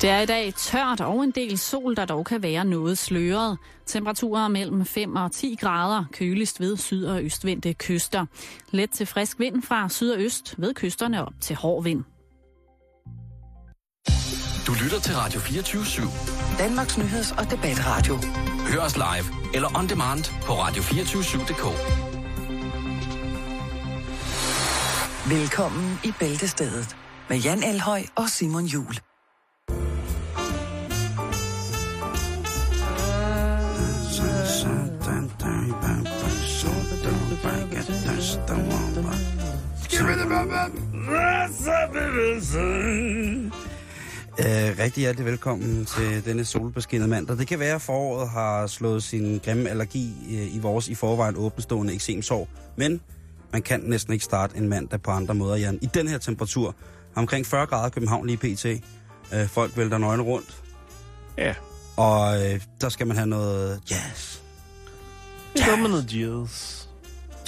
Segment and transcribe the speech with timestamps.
[0.00, 3.58] Det er i dag tørt og en del sol, der dog kan være noget sløret.
[3.86, 8.26] Temperaturer mellem 5 og 10 grader, køligst ved syd- og østvendte kyster.
[8.70, 12.04] Let til frisk vind fra syd og øst, ved kysterne op til hård vind.
[14.66, 16.58] Du lytter til Radio 24 /7.
[16.58, 18.16] Danmarks Nyheds- og Debatradio.
[18.72, 21.64] Hør os live eller on demand på radio247.dk.
[25.30, 26.96] Velkommen i Bæltestedet
[27.28, 29.07] med Jan Elhøj og Simon Jul.
[44.40, 47.36] Øh, rigtig hjertelig velkommen til denne solbeskinnede mandag.
[47.38, 51.36] Det kan være, at foråret har slået sin grimme allergi øh, i vores i forvejen
[51.36, 53.00] åbenstående eksemsår, men
[53.52, 55.78] man kan næsten ikke starte en mandag på andre måder, Jan.
[55.82, 56.74] I den her temperatur,
[57.14, 58.64] omkring 40 grader København lige pt.
[59.34, 60.62] Øh, folk vælter nøgne rundt,
[61.38, 61.54] Ja.
[61.96, 64.38] og øh, der skal man have noget jazz.
[65.58, 65.68] Jazz.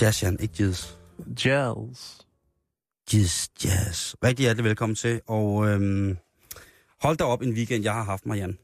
[0.02, 0.86] Jazz, Jan, ikke jazz.
[1.44, 2.19] Jazz.
[3.12, 4.14] Jazz, jazz.
[4.24, 6.16] Rigtig hjertelig velkommen til, og øhm,
[7.02, 8.58] hold da op en weekend, jeg har haft mig, Jan.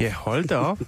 [0.00, 0.78] Ja, hold da op.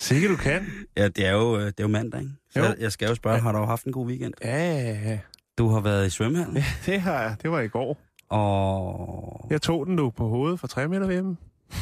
[0.00, 0.66] Sikke du kan.
[0.96, 2.32] Ja, det er jo, øh, det er jo mandag, ikke?
[2.50, 2.64] Så Jo.
[2.64, 4.34] jeg, jeg skal jo spørge, har du haft en god weekend?
[4.44, 5.18] Ja, ja, ja.
[5.58, 7.36] Du har været i svømmehallen, Ja, det har jeg.
[7.42, 7.98] Det var i går.
[8.28, 11.34] og Jeg tog den nu på hovedet fra 3 meter ved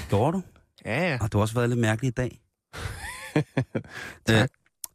[0.09, 0.42] gjorde du?
[0.84, 1.19] Ja, ja.
[1.20, 2.41] Og du har også været lidt mærkelig i dag.
[4.27, 4.50] Tak.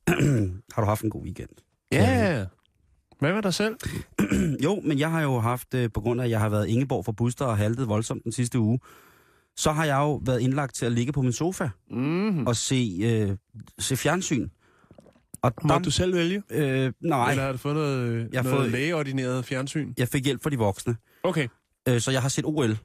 [0.10, 1.50] Øh, har du haft en god weekend?
[1.92, 2.46] Ja.
[3.24, 3.76] Hvad med dig selv?
[4.64, 7.06] jo, men jeg har jo haft, øh, på grund af, at jeg har været Ingeborg
[7.06, 8.80] for Buster og haltet voldsomt den sidste uge,
[9.58, 12.48] så har jeg jo været indlagt til at ligge på min sofa Mm.
[12.48, 13.38] og se, øh,
[13.80, 14.50] se fjernsyn.
[15.42, 16.44] Og Må du selv vælge?
[16.50, 19.94] Øh, nej, Eller har du fået noget, Jeg noget fået- lægeordineret fjernsyn?
[19.98, 20.96] jeg fik hjælp fra de voksne.
[21.24, 21.48] Okay.
[21.90, 22.78] Øh, så jeg har set OL.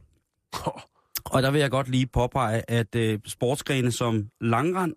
[1.33, 4.95] Og der vil jeg godt lige påpege, at øh, sportsgrene som langrand,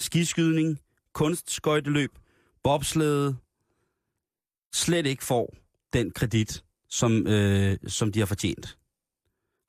[0.00, 0.78] skiskydning,
[1.14, 2.10] kunstskøjteløb,
[2.64, 3.36] bobslæde,
[4.74, 5.54] slet ikke får
[5.92, 8.78] den kredit, som, øh, som de har fortjent.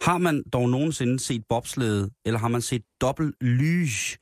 [0.01, 4.17] Har man dog nogensinde set bobslæde, eller har man set dobbelt lyge,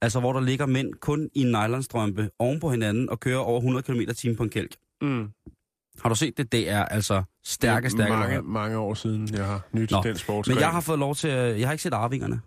[0.00, 3.58] altså hvor der ligger mænd kun i en nylonstrømpe oven på hinanden og kører over
[3.60, 4.76] 100 km t på en kælk?
[5.02, 5.28] Mm.
[6.02, 6.52] Har du set det?
[6.52, 10.54] Det er altså stærke, stærke mange, mange år siden, jeg har nyt Nå, den sportsgren.
[10.54, 11.60] Men jeg har fået lov til at...
[11.60, 12.40] Jeg har ikke set Arvingerne.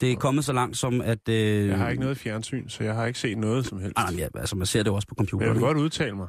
[0.00, 1.28] Det er kommet så langt som, at...
[1.28, 3.94] Øh, jeg har ikke noget fjernsyn, så jeg har ikke set noget som helst.
[3.96, 5.54] Ah, ja, altså, man ser det jo også på Men jeg computeren.
[5.54, 6.28] vil godt udtale mig.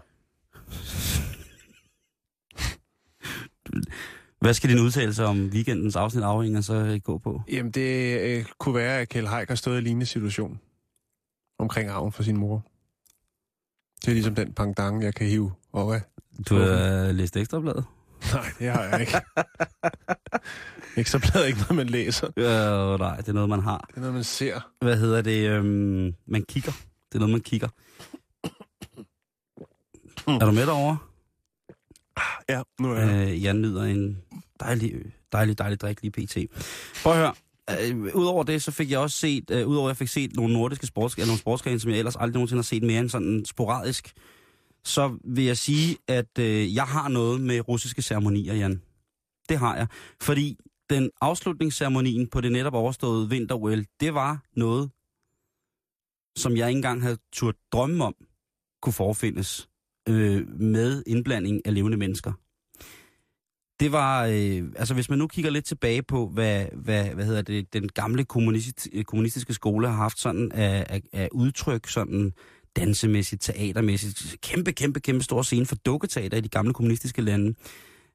[4.42, 7.42] Hvad skal din udtalelse om weekendens afsnit Arvinger så øh, gå på?
[7.52, 10.60] Jamen, det øh, kunne være, at Kjell Haik har stået i en lignende situation
[11.60, 12.66] omkring arven for sin mor.
[14.02, 16.02] Det er ligesom den pangdang, jeg kan hive op af.
[16.50, 17.86] Du har øh, læst ekstrabladet?
[18.34, 19.22] Nej, det har jeg ikke.
[20.98, 22.28] ikke så bladet ikke noget, man læser.
[22.38, 23.86] Øh, nej, det er noget, man har.
[23.88, 24.70] Det er noget, man ser.
[24.82, 25.50] Hvad hedder det?
[25.50, 26.72] Øhm, man kigger.
[26.72, 27.68] Det er noget, man kigger.
[30.28, 30.98] Er du med derovre?
[32.50, 33.30] Ja, nu er jeg.
[33.32, 34.18] Øh, jeg nyder en
[34.60, 34.94] dejlig,
[35.32, 36.38] dejlig, dejlig drik lige pt.
[37.04, 37.34] Prøv at høre.
[37.90, 40.54] Øh, Udover det, så fik jeg også set, øh, udover at jeg fik set nogle
[40.54, 43.46] nordiske sports, eller nogle sportsgrene, som jeg ellers aldrig nogensinde har set mere end sådan
[43.46, 44.14] sporadisk,
[44.84, 48.82] så vil jeg sige, at øh, jeg har noget med russiske ceremonier, Jan.
[49.50, 49.88] Det har jeg.
[50.22, 50.58] Fordi
[50.90, 54.92] den afslutningsceremonien på det netop overståede vinter det var noget,
[56.36, 58.16] som jeg ikke engang havde turt drømme om,
[58.82, 59.70] kunne forfindes
[60.12, 62.32] øh, med indblanding af levende mennesker.
[63.80, 67.42] Det var, øh, altså hvis man nu kigger lidt tilbage på, hvad, hvad, hvad hedder
[67.42, 72.34] det, den gamle kommunist, kommunistiske skole har haft sådan af, af, af udtryk, sådan
[72.76, 77.54] dansemæssigt, teatermæssigt, kæmpe, kæmpe, kæmpe stor scene for dukketeater i de gamle kommunistiske lande,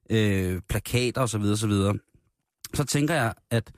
[0.09, 1.41] øh, plakater osv.
[1.41, 1.71] osv.
[2.73, 3.71] Så tænker jeg, at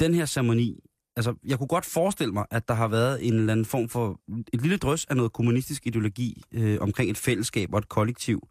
[0.00, 0.80] den her ceremoni,
[1.16, 4.20] altså jeg kunne godt forestille mig, at der har været en eller anden form for,
[4.52, 8.48] et lille drøs af noget kommunistisk ideologi øh, omkring et fællesskab og et kollektiv,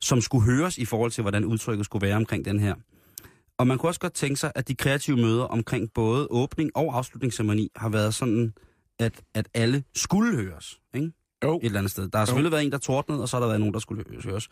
[0.00, 2.74] som skulle høres i forhold til, hvordan udtrykket skulle være omkring den her.
[3.58, 6.96] Og man kunne også godt tænke sig, at de kreative møder omkring både åbning og
[6.96, 8.54] afslutningsceremoni har været sådan,
[8.98, 10.80] at, at alle skulle høres.
[10.94, 11.12] Ikke?
[11.44, 11.56] Jo.
[11.56, 12.08] Et eller andet sted.
[12.08, 14.04] Der har selvfølgelig været en, der tordnede, og så har der været nogen, der skulle
[14.24, 14.48] høres.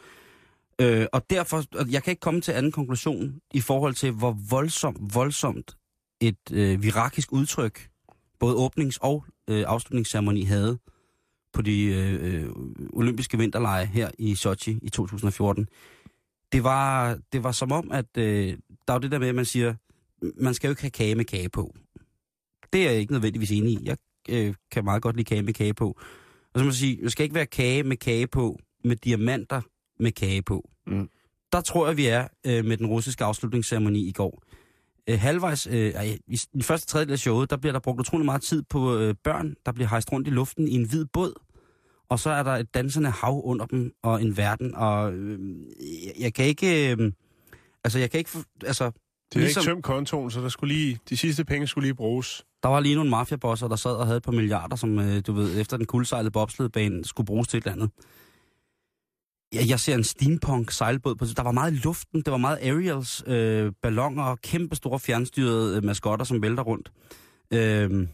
[0.80, 4.36] Øh, og derfor, og jeg kan ikke komme til anden konklusion i forhold til, hvor
[4.50, 5.76] voldsomt, voldsomt
[6.20, 7.88] et øh, virakisk udtryk,
[8.38, 10.78] både åbnings- og øh, afslutningsceremoni havde
[11.52, 12.50] på de øh, øh,
[12.92, 15.68] olympiske vinterlege her i Sochi i 2014.
[16.52, 18.56] Det var, det var som om, at øh,
[18.88, 19.74] der er det der med, at man siger,
[20.42, 21.74] man skal jo ikke have kage med kage på.
[22.72, 23.78] Det er jeg ikke nødvendigvis enig i.
[23.84, 23.96] Jeg
[24.28, 25.88] øh, kan meget godt lide kage med kage på.
[26.54, 29.60] Og så må man sige, der skal ikke være kage med kage på, med diamanter
[30.00, 30.70] med kage på.
[30.86, 31.08] Mm.
[31.52, 34.42] der tror jeg, vi er øh, med den russiske afslutningsceremoni i går.
[35.12, 35.92] Øh, halvvejs, øh,
[36.26, 39.14] i den første tredjedel af showet, der bliver der brugt utrolig meget tid på øh,
[39.24, 41.32] børn, der bliver hejst rundt i luften i en hvid båd.
[42.08, 45.38] Og så er der et dansende hav under dem, og en verden, og øh,
[46.06, 46.92] jeg, jeg kan ikke...
[46.92, 47.12] Øh,
[47.84, 48.30] altså, jeg kan ikke...
[48.66, 51.86] Altså, Det er Ligesom- ikke tømt kontoen, så der skulle lige, de sidste penge skulle
[51.86, 52.44] lige bruges.
[52.62, 55.32] der var lige nogle mafiabosser, der sad og havde et par milliarder, som, øh, du
[55.32, 57.90] ved, efter den kuldsejlede bobsledbane skulle bruges til et eller andet.
[59.54, 62.58] Ja, jeg ser en steampunk sejlbåd på Der var meget i luften, det var meget
[62.62, 66.92] aerials, øh, ballonger og kæmpe store fjernstyrede øh, maskotter, som vælter rundt.
[67.52, 68.08] Øh,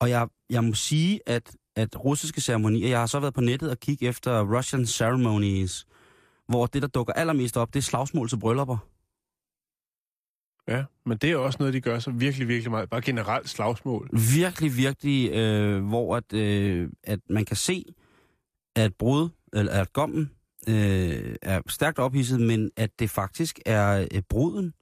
[0.00, 3.70] og jeg, jeg må sige, at, at russiske ceremonier, jeg har så været på nettet
[3.70, 5.86] og kigge efter Russian ceremonies,
[6.48, 8.78] hvor det, der dukker allermest op, det er slagsmål til bryllupper.
[10.68, 12.90] Ja, men det er også noget, de gør så virkelig, virkelig meget.
[12.90, 14.08] Bare generelt slagsmål.
[14.34, 17.84] virkelig, virkelig, øh, hvor at, øh, at man kan se,
[18.76, 20.30] at brud, eller at gommen
[20.68, 24.72] øh, er stærkt ophidset, men at det faktisk er øh, bruden,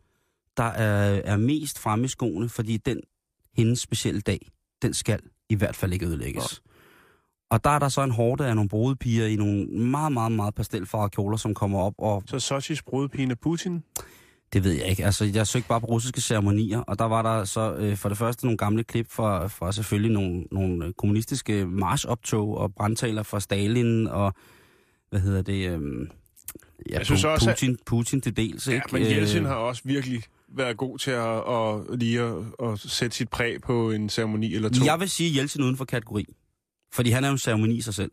[0.56, 3.00] der er, er mest fremme i skoene, fordi den
[3.56, 4.50] hendes specielle dag,
[4.82, 6.62] den skal i hvert fald ikke ødelægges.
[7.50, 10.54] Og der er der så en hårde af nogle brudepiger i nogle meget, meget, meget
[10.54, 13.84] pastelfarvede kjoler, som kommer op og Så Sochis brudepine Putin.
[14.52, 15.04] det ved jeg ikke.
[15.04, 18.18] Altså, jeg søgte bare på russiske ceremonier, og der var der så øh, for det
[18.18, 23.40] første nogle gamle klip fra, fra selvfølgelig nogle, nogle øh, kommunistiske marchoptog og brandtaler fra
[23.40, 24.34] Stalin og,
[25.10, 25.80] hvad hedder det, øh,
[26.90, 28.86] ja, Jeg synes Pu- også, at- Putin, Putin til dels, Ja, ikke?
[28.92, 32.34] men Jeltsin Øh, har også virkelig været god til at, at lige at,
[32.72, 34.84] at sætte sit præg på en ceremoni eller to.
[34.84, 36.24] Jeg vil sige Jeltsin uden for kategori,
[36.92, 38.10] fordi han er jo en ceremoni i sig selv.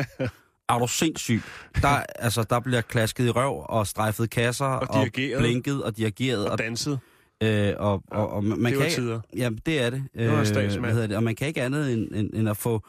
[0.68, 1.42] er du sindssyg?
[1.82, 1.88] Der,
[2.18, 5.06] altså, der bliver klasket i røv og strejfet kasser og, og
[5.38, 6.44] blinket og dirigeret.
[6.46, 6.98] og Og, danset.
[7.42, 9.20] øh, og, og, og man, det kan var tider.
[9.36, 10.02] Ja, det er det.
[10.18, 10.80] Det var en Øh, statsmand.
[10.84, 11.16] hvad hedder det?
[11.16, 12.84] Og man kan ikke andet end, end, end at få,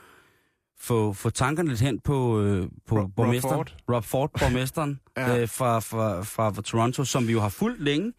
[0.81, 3.55] få, få tankerne lidt hen på, øh, på Rob- Rob borgmesteren.
[3.55, 3.75] Ford.
[3.95, 5.41] Rob Ford, borgmesteren Ja.
[5.41, 8.13] øh, fra, fra, fra, fra Toronto, som vi jo har fulgt længe,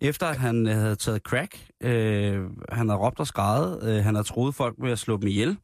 [0.00, 1.66] efter at han øh, havde taget crack.
[1.82, 3.82] Øh, han havde råbt og skrejet.
[3.82, 5.56] Øh, han havde troet folk med at slå dem ihjel.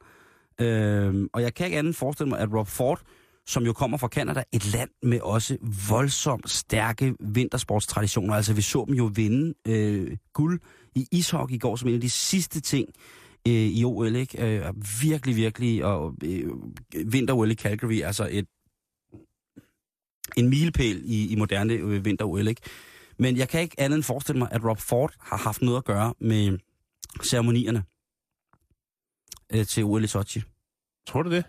[0.61, 3.01] Øh, og jeg kan ikke andet forestille mig, at Rob Ford,
[3.47, 5.57] som jo kommer fra Canada, et land med også
[5.91, 8.35] voldsomt stærke vintersportstraditioner.
[8.35, 10.61] Altså vi så dem jo vinde øh, guld
[10.95, 12.89] i ishockey i går som en af de sidste ting
[13.47, 14.57] øh, i OL, ikke?
[14.59, 16.51] Øh, virkelig, virkelig, og øh,
[17.07, 18.47] vinter-OL i Calgary, altså et
[20.37, 22.61] en milepæl i, i moderne øh, vinter-OL, ikke?
[23.19, 25.85] Men jeg kan ikke andet end forestille mig, at Rob Ford har haft noget at
[25.85, 26.59] gøre med
[27.31, 27.85] ceremonierne
[29.55, 30.43] øh, til OL i Sochi.
[31.07, 31.45] Tror du det?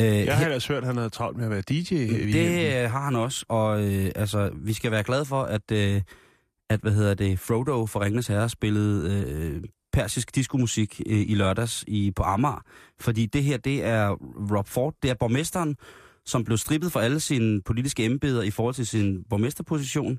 [0.00, 1.94] Øh, Jeg har ellers hørt, at han havde travlt med at være DJ.
[2.32, 6.02] det øh, har han også, og øh, altså, vi skal være glade for, at, øh,
[6.70, 11.84] at hvad hedder det, Frodo for Ringnes Herre spillede øh, persisk diskomusik øh, i lørdags
[11.86, 12.62] i, på Amager.
[13.00, 14.08] Fordi det her, det er
[14.56, 15.76] Rob Ford, det er borgmesteren,
[16.26, 20.18] som blev strippet for alle sine politiske embeder i forhold til sin borgmesterposition.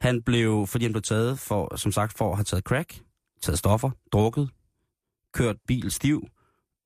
[0.00, 3.00] Han blev, fordi han blev taget for, som sagt, for at have taget crack,
[3.42, 4.50] taget stoffer, drukket,
[5.34, 6.26] kørt bil stiv,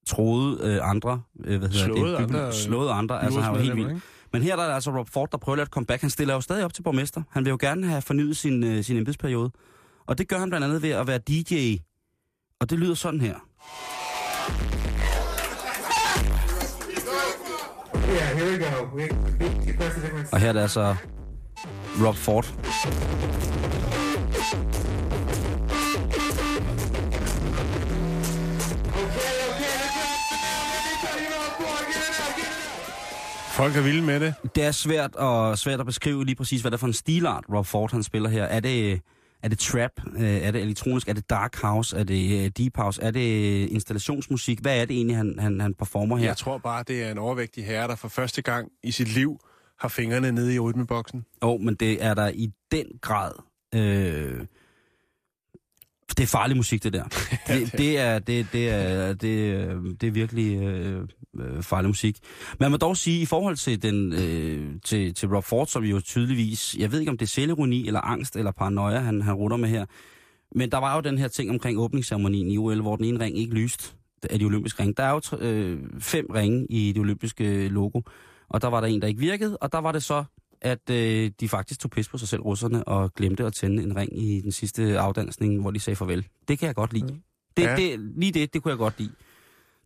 [0.06, 3.60] troede øh, andre, øh, hvad hedder Slået det, andre, øh, slået andre, altså han var
[3.60, 4.00] helt vild.
[4.32, 6.00] Men her der er der altså Rob Ford, der prøver at komme back.
[6.00, 7.22] Han stiller jo stadig op til borgmester.
[7.30, 9.50] Han vil jo gerne have fornyet sin, øh, sin embedsperiode.
[10.06, 11.76] Og det gør han blandt andet ved at være DJ.
[12.62, 13.34] Og det lyder sådan her.
[18.08, 18.96] Yeah, here we go.
[18.96, 19.08] We,
[19.40, 20.28] we.
[20.32, 20.94] Og her er det altså
[22.06, 22.44] Rob Ford.
[33.52, 34.34] Folk er vilde med det.
[34.54, 37.44] Det er svært at, svært at beskrive lige præcis, hvad det er for en stilart,
[37.54, 38.44] Rob Ford han spiller her.
[38.44, 39.00] Er det,
[39.42, 39.90] er det trap?
[40.16, 41.08] Øh, Er det elektronisk?
[41.08, 41.96] Er det dark house?
[41.96, 43.02] Er det øh, deep house?
[43.02, 44.58] Er det installationsmusik?
[44.60, 46.26] Hvad er det egentlig, han, han, han performer her?
[46.26, 49.38] Jeg tror bare, det er en overvægtig herre, der for første gang i sit liv
[49.80, 51.24] har fingrene nede i rytmeboksen.
[51.42, 53.32] Jo, oh, men det er der i den grad...
[53.74, 54.46] Øh,
[56.08, 57.04] det er farlig musik, det der.
[57.48, 61.08] Det, det, er, det, det, er, det, det er virkelig øh,
[61.40, 62.16] øh, farlig musik.
[62.60, 66.00] Man må dog sige, i forhold til, den, øh, til, til Rob Ford, som jo
[66.00, 66.76] tydeligvis...
[66.78, 69.68] Jeg ved ikke, om det er selvironi eller angst eller paranoia, han, han rutter med
[69.68, 69.86] her.
[70.54, 73.38] Men der var jo den her ting omkring åbningsceremonien i OL, hvor den ene ring
[73.38, 73.94] ikke lyste
[74.30, 74.94] af de olympiske ringe.
[74.96, 78.00] Der er jo øh, fem ringe i det olympiske logo,
[78.48, 80.24] og der var der en, der ikke virkede, og der var det så,
[80.60, 83.96] at øh, de faktisk tog pis på sig selv, russerne, og glemte at tænde en
[83.96, 86.26] ring i den sidste afdansning, hvor de sagde farvel.
[86.48, 87.20] Det kan jeg godt lide.
[87.56, 87.76] Det, Ja.
[87.76, 89.10] det, lige det, det kunne jeg godt lide.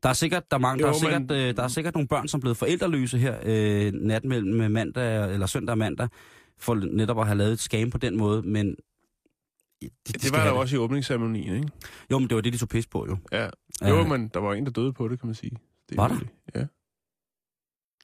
[0.07, 1.95] Der er sikkert, der er mange, Jo, der, er sikkert, men- øh, der er sikkert
[1.95, 6.09] nogle børn, som er blevet forældreløse her øh, nat mellem mandag, eller søndag og mandag,
[6.59, 8.67] for netop at have lavet et scam på den måde, men...
[9.83, 11.69] De, de Det var der jo også i åbningsceremonien, ikke?
[12.11, 13.17] Jo, men det var det, de tog pis på, jo.
[13.33, 13.49] Ja.
[13.89, 15.57] Jo, Øh, men der var en, der døde på det, kan man sige.
[15.89, 16.15] Det Var der?
[16.15, 16.67] virkelig- Ja.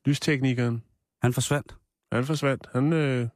[0.07, 0.83] Lysteknikeren.
[1.23, 1.77] Han forsvandt.
[2.13, 2.67] Han forsvandt.
[2.73, 3.29] Han, øh,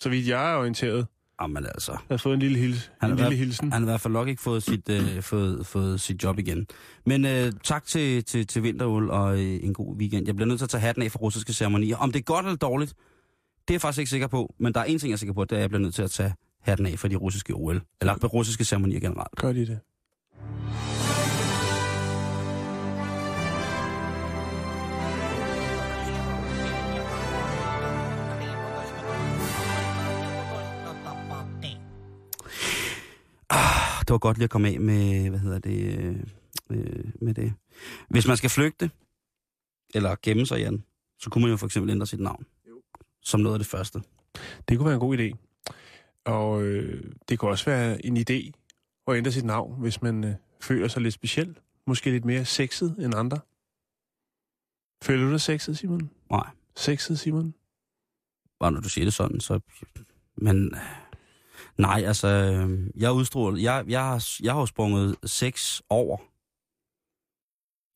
[0.00, 1.06] så vidt jeg er orienteret,
[1.42, 3.72] Jamen altså, har fået en lille, hils, Han en lille hilsen.
[3.72, 6.66] han har i hvert fald nok ikke fået sit, øh, fået, fået sit job igen.
[7.06, 10.26] Men øh, tak til, til, til Vinterul og øh, en god weekend.
[10.26, 11.96] Jeg bliver nødt til at tage hatten af for russiske ceremonier.
[11.96, 12.94] Om det er godt eller dårligt,
[13.68, 14.54] det er jeg faktisk ikke sikker på.
[14.58, 15.94] Men der er en ting, jeg er sikker på, det er, at jeg bliver nødt
[15.94, 17.82] til at tage hatten af for de russiske OL.
[18.00, 19.36] Eller russiske ceremonier generelt.
[19.36, 19.78] Gør de det?
[34.02, 36.16] Det var godt lige at komme af med, hvad hedder det, øh,
[36.70, 37.54] øh, med det.
[38.08, 38.90] Hvis man skal flygte,
[39.94, 40.84] eller gemme sig, Jan,
[41.18, 42.46] så kunne man jo for eksempel ændre sit navn.
[43.20, 44.02] Som noget af det første.
[44.68, 45.36] Det kunne være en god idé.
[46.24, 48.50] Og øh, det kunne også være en idé
[49.08, 51.58] at ændre sit navn, hvis man øh, føler sig lidt speciel.
[51.86, 53.38] Måske lidt mere sexet end andre.
[55.02, 56.10] Føler du dig sexet, Simon?
[56.30, 56.50] Nej.
[56.76, 57.54] Sexet, Simon?
[58.60, 59.60] Bare når du siger det sådan, så...
[60.36, 60.80] Men øh,
[61.78, 63.62] nej, altså, øh, jeg er udstrålet.
[63.62, 66.16] Jeg, jeg, har, jeg har sprunget seks over.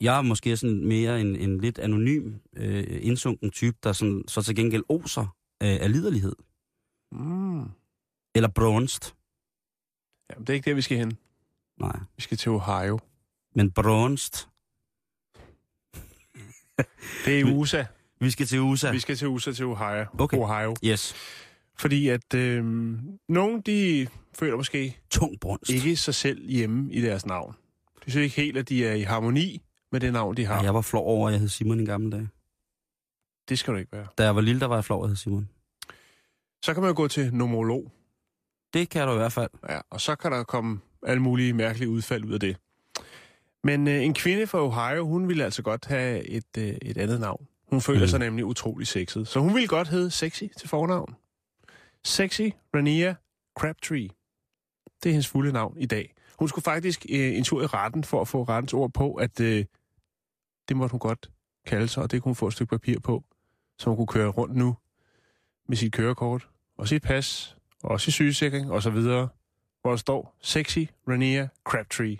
[0.00, 4.42] Jeg er måske sådan mere en, en lidt anonym, øh, indsunken type, der sådan, så
[4.42, 5.23] til gengæld oser
[5.62, 6.37] øh, af liderlighed.
[7.12, 7.64] Mm.
[8.35, 9.12] Eller bronzed.
[10.30, 11.18] Jamen, det er ikke der, vi skal hen.
[11.80, 12.99] Nej, Vi skal til Ohio.
[13.54, 14.47] men bronzed.
[17.25, 17.85] Det er USA.
[18.21, 18.90] Vi skal til USA.
[18.90, 20.06] Vi skal til USA til Ohio.
[20.18, 20.37] Okay.
[20.38, 20.75] Ohio.
[20.85, 21.14] Yes.
[21.78, 22.64] Fordi at øh,
[23.28, 25.71] nogen, de føler måske Tung brunst.
[25.71, 27.54] ikke sig selv hjemme i deres navn.
[28.04, 30.62] De synes ikke helt, at de er i harmoni med det navn, de har.
[30.62, 32.28] Jeg var flov over, at jeg hed Simon i gamle dage.
[33.49, 34.06] Det skal du ikke være.
[34.18, 35.49] Da jeg var lille, der var jeg flov, at jeg hed Simon.
[36.64, 37.92] Så kan man jo gå til nomolog.
[38.75, 39.50] Det kan du i hvert fald.
[39.68, 42.56] Ja, og så kan der komme alle mulige mærkelige udfald ud af det.
[43.64, 47.21] Men øh, en kvinde fra Ohio, hun ville altså godt have et, øh, et andet
[47.21, 47.47] navn.
[47.71, 48.02] Hun føler Mm.
[48.02, 48.09] mm.
[48.09, 49.28] sig nemlig utrolig sexet.
[49.28, 51.14] Så hun ville godt hedde Sexy til fornavn.
[52.06, 53.14] Sexy Rania
[53.58, 54.08] Crabtree.
[55.02, 56.14] Det er hendes fulde navn i dag.
[56.38, 59.40] Hun skulle faktisk øh, en tur i retten for at få rettens ord på, at
[59.40, 59.64] øh,
[60.68, 61.30] det måtte hun godt
[61.66, 63.25] kalde sig, og det kunne hun få et stykke papir på,
[63.78, 64.76] så hun kunne køre rundt nu
[65.68, 66.48] med sit kørekort,
[66.78, 69.28] og sit pas, og sit sygesikring, og så videre,
[69.80, 72.16] hvor der står Sexy Rania Crabtree.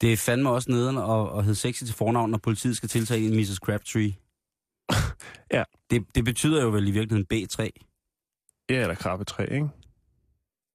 [0.00, 3.26] Det er fandme også nederen at, at hedde sexy til fornavn, når politiet skal tiltage
[3.26, 3.56] en Mrs.
[3.56, 4.14] Crabtree.
[5.50, 5.64] Ja.
[5.90, 7.70] Det, det betyder jo vel i virkeligheden B3.
[8.70, 9.68] Ja, eller krabbetræ, ikke?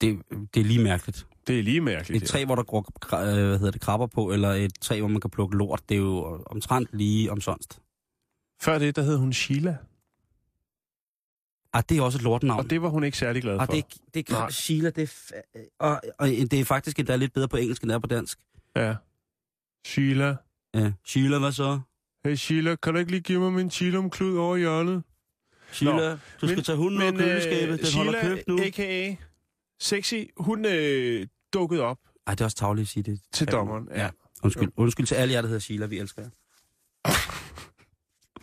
[0.02, 0.22] Det,
[0.54, 1.28] det er lige mærkeligt.
[1.48, 2.24] Det er lige mærkeligt.
[2.24, 5.08] Et træ, hvor der går øh, hvad hedder det, krabber på, eller et træ, hvor
[5.10, 7.82] man kan plukke lort, det er jo omtrent lige omsonst.
[8.62, 9.78] Før det, der hed hun Sheila,
[11.74, 12.60] Ah, det er også et lortenavn.
[12.60, 13.62] og det var hun ikke særlig glad for.
[13.62, 14.50] Ah, det, det er.
[14.50, 17.90] Sheila, det er, fa- og, og det er faktisk endda lidt bedre på engelsk, end
[17.90, 18.40] det er på dansk.
[18.76, 18.96] Ja.
[19.86, 20.36] Sheila.
[20.74, 20.92] Ja.
[21.06, 21.80] Sheila, hvad så?
[22.26, 25.04] Hey Sheila, kan du ikke lige give mig min chilumklud over hjørnet?
[25.72, 28.60] Sheila, du skal Men- tage hunden ud af køleskabet, den holder Sheila, købt nu.
[28.64, 29.16] a.k.a.
[29.80, 31.98] Sexy, hun øh, dukkede op
[32.28, 33.20] Ej, det er også tavligt at sige det.
[33.34, 33.88] til dommeren.
[33.92, 34.02] Ja.
[34.04, 34.10] Ja.
[34.44, 36.30] Undskyld, undskyld til alle jer, der hedder Sheila, vi elsker jer.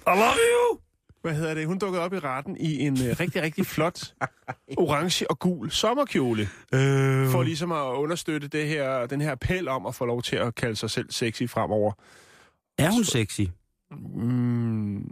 [0.07, 0.79] I love you!
[1.23, 1.67] Hvad hedder det?
[1.67, 4.15] Hun dukkede op i retten i en øh, rigtig, rigtig flot
[4.79, 6.43] orange og gul sommerkjole.
[6.75, 7.29] Øh.
[7.29, 10.55] For ligesom at understøtte det her, den her appel om at få lov til at
[10.55, 11.93] kalde sig selv sexy fremover.
[12.79, 13.41] Er hun sexy?
[13.91, 15.11] Mm,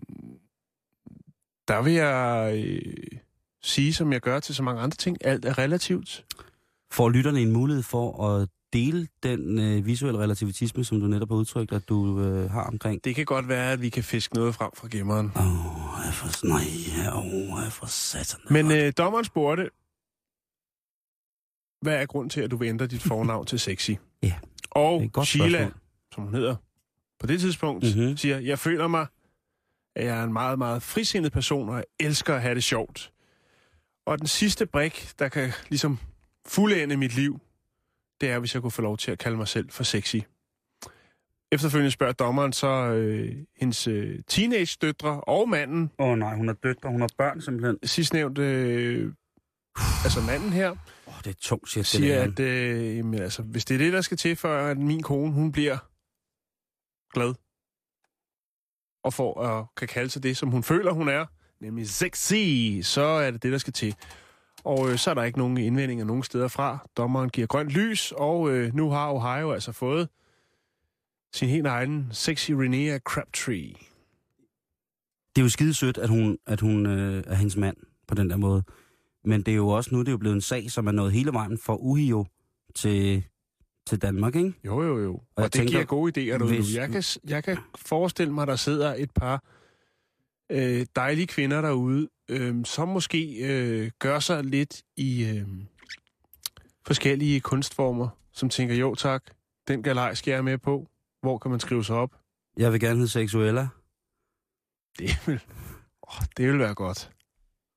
[1.68, 2.92] der vil jeg øh,
[3.62, 6.24] sige, som jeg gør til så mange andre ting, alt er relativt.
[6.92, 11.36] Får lytterne en mulighed for at dele den øh, visuelle relativitisme, som du netop har
[11.36, 13.04] udtrykt, at du øh, har omkring?
[13.04, 15.32] Det kan godt være, at vi kan fiske noget frem fra gemmeren.
[15.36, 15.66] Åh,
[15.96, 16.46] oh, jeg for...
[16.46, 17.24] Nej, åh,
[17.56, 18.40] oh, jeg for satan.
[18.50, 19.70] Men øh, dommeren spurgte,
[21.82, 23.90] hvad er grund til, at du vil ændre dit fornavn til sexy?
[24.22, 24.34] Ja,
[24.70, 25.80] Og Sheila, spørgsmål.
[26.14, 26.56] som hun hedder
[27.20, 28.00] på det tidspunkt, Mhm.
[28.02, 28.16] mm-hmm.
[28.16, 29.06] siger, jeg føler mig,
[30.02, 33.12] jeg er en meget, meget frisindet person, og jeg elsker at have det sjovt.
[34.06, 35.98] Og den sidste brik, der kan ligesom
[36.46, 37.40] fuldende mit liv,
[38.20, 40.16] det er, hvis jeg kunne få lov til at kalde mig selv for sexy.
[41.52, 46.54] Efterfølgende spørger dommeren så øh, hendes øh, teenage-døtre og manden, Åh oh, nej, hun har
[46.54, 47.78] døtre, hun har børn simpelthen.
[47.82, 49.12] sidstnævnt, øh,
[50.04, 53.64] altså manden her, Åh, oh, det er tungt, siger, siger, at øh, jamen, altså, hvis
[53.64, 55.78] det er det, der skal til, for at min kone, hun bliver
[57.14, 57.34] glad,
[59.04, 61.26] og for at kan kalde sig det, som hun føler, hun er,
[61.60, 63.94] nemlig sexy, så er det det, der skal til.
[64.64, 66.88] Og øh, så er der ikke nogen indvendinger nogen steder fra.
[66.96, 70.08] Dommeren giver grønt lys, og øh, nu har Ohio altså fået
[71.32, 73.74] sin helt egen sexy Renea Crabtree.
[75.36, 77.76] Det er jo skide sødt, at hun, at hun øh, er hendes mand
[78.08, 78.62] på den der måde.
[79.24, 81.12] Men det er jo også nu, det er jo blevet en sag, som er nået
[81.12, 82.26] hele vejen fra Uhio
[82.74, 83.24] til,
[83.86, 84.54] til Danmark, ikke?
[84.64, 85.14] Jo, jo, jo.
[85.14, 86.76] Og, jeg og det tænker, giver gode idéer derude hvis-.
[86.76, 89.44] Jeg kan, jeg kan forestille mig, der sidder et par
[90.50, 95.48] øh, dejlige kvinder derude, øh, som måske øh, gør sig lidt i øh,
[96.86, 99.24] forskellige kunstformer, som tænker, jo tak,
[99.68, 100.88] den galej skal jeg med på.
[101.22, 102.10] Hvor kan man skrive sig op?
[102.56, 103.68] Jeg vil gerne hedde Seksuella.
[104.98, 105.40] Det vil,
[106.02, 107.10] oh, det vil være godt.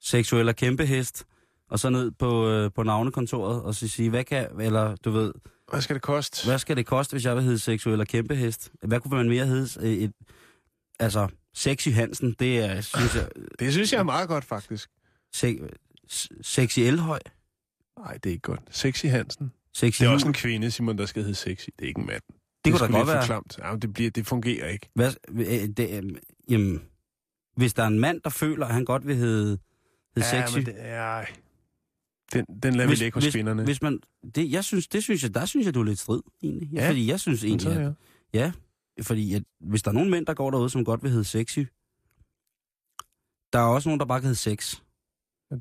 [0.02, 1.26] Seksuella kæmpehest.
[1.70, 5.34] Og så ned på, øh, på navnekontoret og så sige, hvad kan, eller du ved,
[5.69, 6.47] Hvad skal det koste?
[6.47, 8.71] hvad skal det koste, hvis jeg vil hedde Seksuella kæmpehest?
[8.81, 10.03] Hvad kunne man mere hedde?
[10.03, 10.13] Et,
[11.00, 14.89] altså, Sexy Hansen, det er, synes jeg, Det synes jeg er meget godt, faktisk.
[15.33, 15.59] se,
[16.41, 17.19] Sexy Elhøj.
[18.00, 18.62] Nej, det er ikke godt.
[18.71, 19.51] Sexy Hansen.
[19.74, 21.69] Sexy Det er også en kvinde, Simon, der skal hedde sexy.
[21.79, 22.21] Det er ikke en mand.
[22.65, 23.25] Det kunne er da godt være.
[23.25, 23.59] Klamt.
[23.63, 24.89] Ja, det, bliver, det fungerer ikke.
[24.95, 26.15] Hvad, øh, det, øh,
[26.50, 26.81] jamen,
[27.55, 29.57] hvis der er en mand, der føler, at han godt vil hedde,
[30.15, 30.57] hedde Ja, sexy.
[30.57, 31.25] men det er...
[32.34, 33.63] Den, den lader vi ligge hos hvis, kvinderne.
[33.63, 34.00] Hvis man,
[34.36, 36.69] det, jeg synes, det synes jeg, der synes jeg, du er lidt strid, egentlig.
[36.74, 36.89] Ja, Ja.
[36.89, 37.81] Fordi jeg synes så, egentlig, ja.
[37.88, 37.93] at,
[38.34, 38.51] ja,
[39.01, 41.60] fordi at, hvis der er nogen mænd, der går derude, som godt vil hedde sexy,
[43.53, 44.75] der er også nogen, der bare kan hedde sex.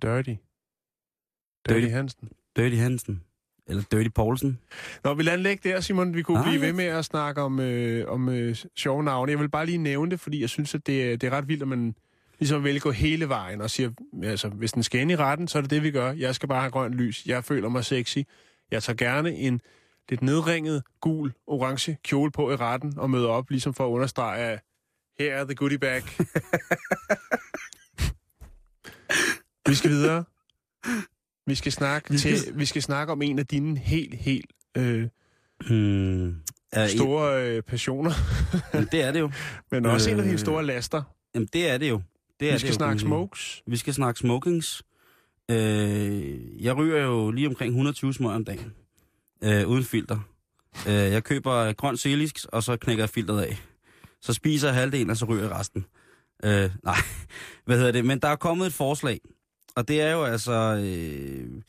[0.03, 0.31] Dirty.
[0.31, 1.89] Dirty Dirty.
[1.93, 2.29] Hansen.
[2.57, 3.23] Dirty Hansen.
[3.67, 4.59] Eller Dirty Poulsen.
[5.05, 6.15] Nå, vi lader den ligge der, Simon.
[6.15, 6.67] Vi kunne Ah, blive ja.
[6.67, 9.33] ved med at snakke om, øh, om øh, sjove navne.
[9.33, 11.49] Jeg vil bare lige nævne det, fordi jeg synes, at det, er- det er ret
[11.49, 11.95] vildt, at man
[12.39, 13.91] ligesom vil gå hele vejen og siger,
[14.23, 16.13] altså, hvis den skal ind i retten, så er det det, vi gør.
[16.13, 17.23] Jeg skal bare have grønt lys.
[17.27, 18.19] Jeg føler mig sexy.
[18.71, 19.61] Jeg tager gerne en
[20.09, 24.45] lidt nedringet, gul, orange kjole på i retten og møder op, ligesom for at understrege,
[24.45, 24.61] at
[25.19, 26.03] her er the goodie bag.
[29.69, 30.25] vi skal videre.
[31.47, 34.51] Vi skal snakke, Vi skal- til, vi skal snakke om en af dine helt, helt
[34.77, 35.09] øh,
[35.69, 36.35] Hmm.
[36.73, 38.11] Er, store øh, passioner,
[38.93, 39.31] det er det jo.
[39.71, 41.03] men også øh, en af dine Øh, store laster.
[41.35, 42.01] Jamen, det er det jo.
[42.41, 43.63] Det er Vi det skal jo, snakke smokes.
[43.67, 44.83] Vi skal snakke smokings.
[45.51, 48.73] Øh, jeg ryger jo lige omkring 120 smøger om dagen.
[49.45, 50.19] Øh, uden filter.
[50.89, 53.63] Øh, jeg køber grøn selisk, og så knækker jeg filteret af.
[54.21, 55.87] Så spiser jeg halvdelen, og så ryger jeg resten.
[56.45, 56.97] Øh, nej,
[57.67, 58.05] hvad hedder det?
[58.05, 59.21] Men der er kommet et forslag.
[59.77, 60.53] Og det er jo altså...
[60.53, 61.63] Øh,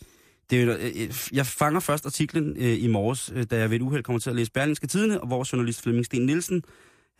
[0.50, 3.76] det er jo, øh, jeg fanger først artiklen øh, i morges, øh, da jeg ved
[3.76, 6.64] et uheld kommer til at læse Berlingske Tidene, og hvor journalist Flemming Sten Nielsen,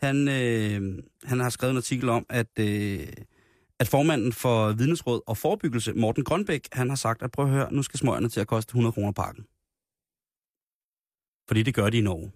[0.00, 3.06] han, øh, han har skrevet en artikel om, at, øh,
[3.80, 7.72] at formanden for Vidnesråd og Forebyggelse, Morten Grønbæk, han har sagt, at prøv at høre,
[7.72, 9.44] nu skal smøgerne til at koste 100 kroner pakken.
[11.48, 12.32] Fordi det gør de i Norge.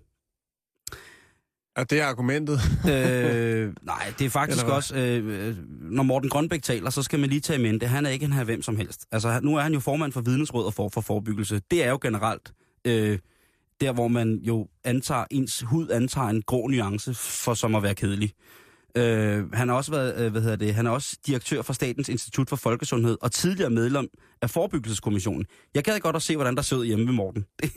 [1.77, 2.61] Er det argumentet?
[2.93, 7.41] øh, nej, det er faktisk også, øh, når Morten Grønbæk taler, så skal man lige
[7.41, 9.07] tage i mente, han er ikke en her hvem som helst.
[9.13, 11.61] Altså, nu er han jo formand for Vidnesråd og for, for Forebyggelse.
[11.71, 12.53] Det er jo generelt
[12.85, 13.19] øh,
[13.81, 17.95] der, hvor man jo antager, ens hud antager en grå nuance for som at være
[17.95, 18.33] kedelig.
[18.97, 22.09] Øh, han har også været, øh, hvad hedder det, han er også direktør for Statens
[22.09, 24.09] Institut for Folkesundhed og tidligere medlem
[24.43, 25.47] af Forebyggelseskommissionen.
[25.75, 27.45] Jeg gad godt at se, hvordan der ud hjemme ved Morten.
[27.63, 27.73] Det,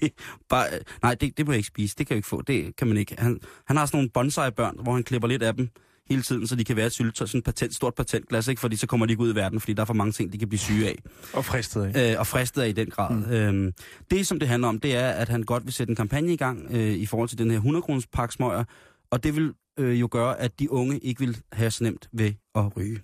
[0.00, 0.12] det,
[0.48, 1.94] bare, øh, nej, det, det må jeg ikke spise.
[1.98, 2.42] Det kan jeg ikke få.
[2.42, 3.14] Det kan man ikke.
[3.18, 5.68] Han, han har sådan nogle bonsai-børn, hvor han klipper lidt af dem
[6.08, 8.60] hele tiden, så de kan være et syltetøj, sådan et patent, stort patentglas, ikke?
[8.60, 10.38] fordi så kommer de ikke ud i verden, fordi der er for mange ting, de
[10.38, 10.96] kan blive syge af
[11.32, 12.12] Og fristet af.
[12.12, 13.16] øh, og fristet af i den grad.
[13.16, 13.32] Mm.
[13.32, 13.72] Øhm,
[14.10, 16.36] det, som det handler om, det er, at han godt vil sætte en kampagne i
[16.36, 18.64] gang øh, i forhold til den her 100 kroners pakke smøger,
[19.10, 22.32] og det vil øh, jo gøre, at de unge ikke vil have så nemt ved
[22.54, 23.00] at ryge.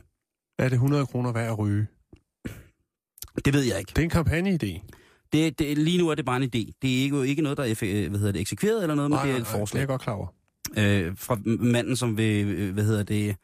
[0.59, 1.87] Er det 100 kroner værd at ryge?
[3.45, 3.89] Det ved jeg ikke.
[3.97, 4.89] Det er en kampagneidé.
[5.33, 6.73] Det, det, lige nu er det bare en idé.
[6.83, 9.17] Det er ikke, ikke noget, der er effe- hvad hedder det, eksekveret eller noget, men
[9.17, 9.81] Nej, det er et nej, det er forslag.
[9.81, 10.27] jeg godt klar over.
[10.79, 13.37] øh, fra manden, som vil, øh, hvad hedder det,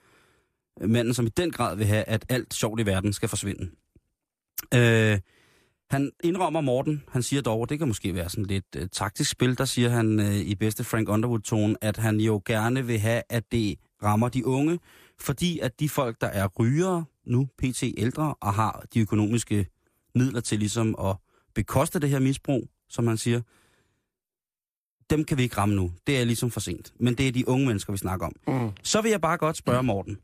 [0.80, 3.70] manden, som i den grad vil have, at alt sjovt i verden skal forsvinde.
[4.74, 5.18] Øh,
[5.90, 9.58] han indrømmer Morten, han siger dog, det kan måske være sådan lidt øh, taktisk spil,
[9.58, 13.52] der siger han øh, i bedste Frank Underwood-tone, at han jo gerne vil have, at
[13.52, 14.78] det rammer de unge,
[15.20, 17.82] fordi at de folk, der er rygere, nu pt.
[17.96, 19.66] ældre, og har de økonomiske
[20.14, 21.16] midler til ligesom at
[21.54, 23.40] bekoste det her misbrug, som han siger,
[25.10, 25.92] dem kan vi ikke ramme nu.
[26.06, 26.92] Det er ligesom for sent.
[27.00, 28.32] Men det er de unge mennesker, vi snakker om.
[28.48, 28.70] Mm.
[28.82, 30.18] Så vil jeg bare godt spørge Morten.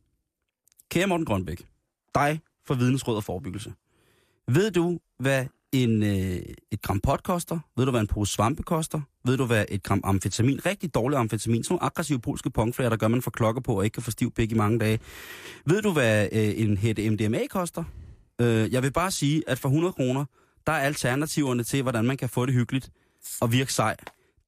[0.88, 1.68] Kære Morten Grønbæk,
[2.14, 3.72] dig for Vidensråd og Forebyggelse.
[4.54, 7.58] Ved du, hvad en, øh, et gram pot koster?
[7.76, 9.00] Ved du, hvad en pose svampe koster?
[9.24, 12.96] Ved du, hvad et gram amfetamin, rigtig dårlig amfetamin, sådan nogle aggressive polske pongflager, der
[12.96, 14.98] gør, man får klokker på og ikke kan få stiv pik i mange dage.
[15.66, 17.84] Ved du, hvad øh, en hætte MDMA koster?
[18.40, 20.24] Øh, jeg vil bare sige, at for 100 kroner,
[20.66, 22.90] der er alternativerne til, hvordan man kan få det hyggeligt
[23.40, 23.96] og virke sej.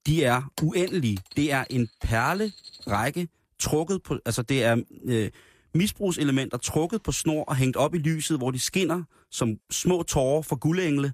[0.06, 1.18] De er uendelige.
[1.36, 2.52] Det er en perle
[2.86, 5.30] række trukket på, altså det er øh,
[5.74, 10.42] misbrugselementer trukket på snor og hængt op i lyset, hvor de skinner som små tårer
[10.42, 11.12] for guldengle,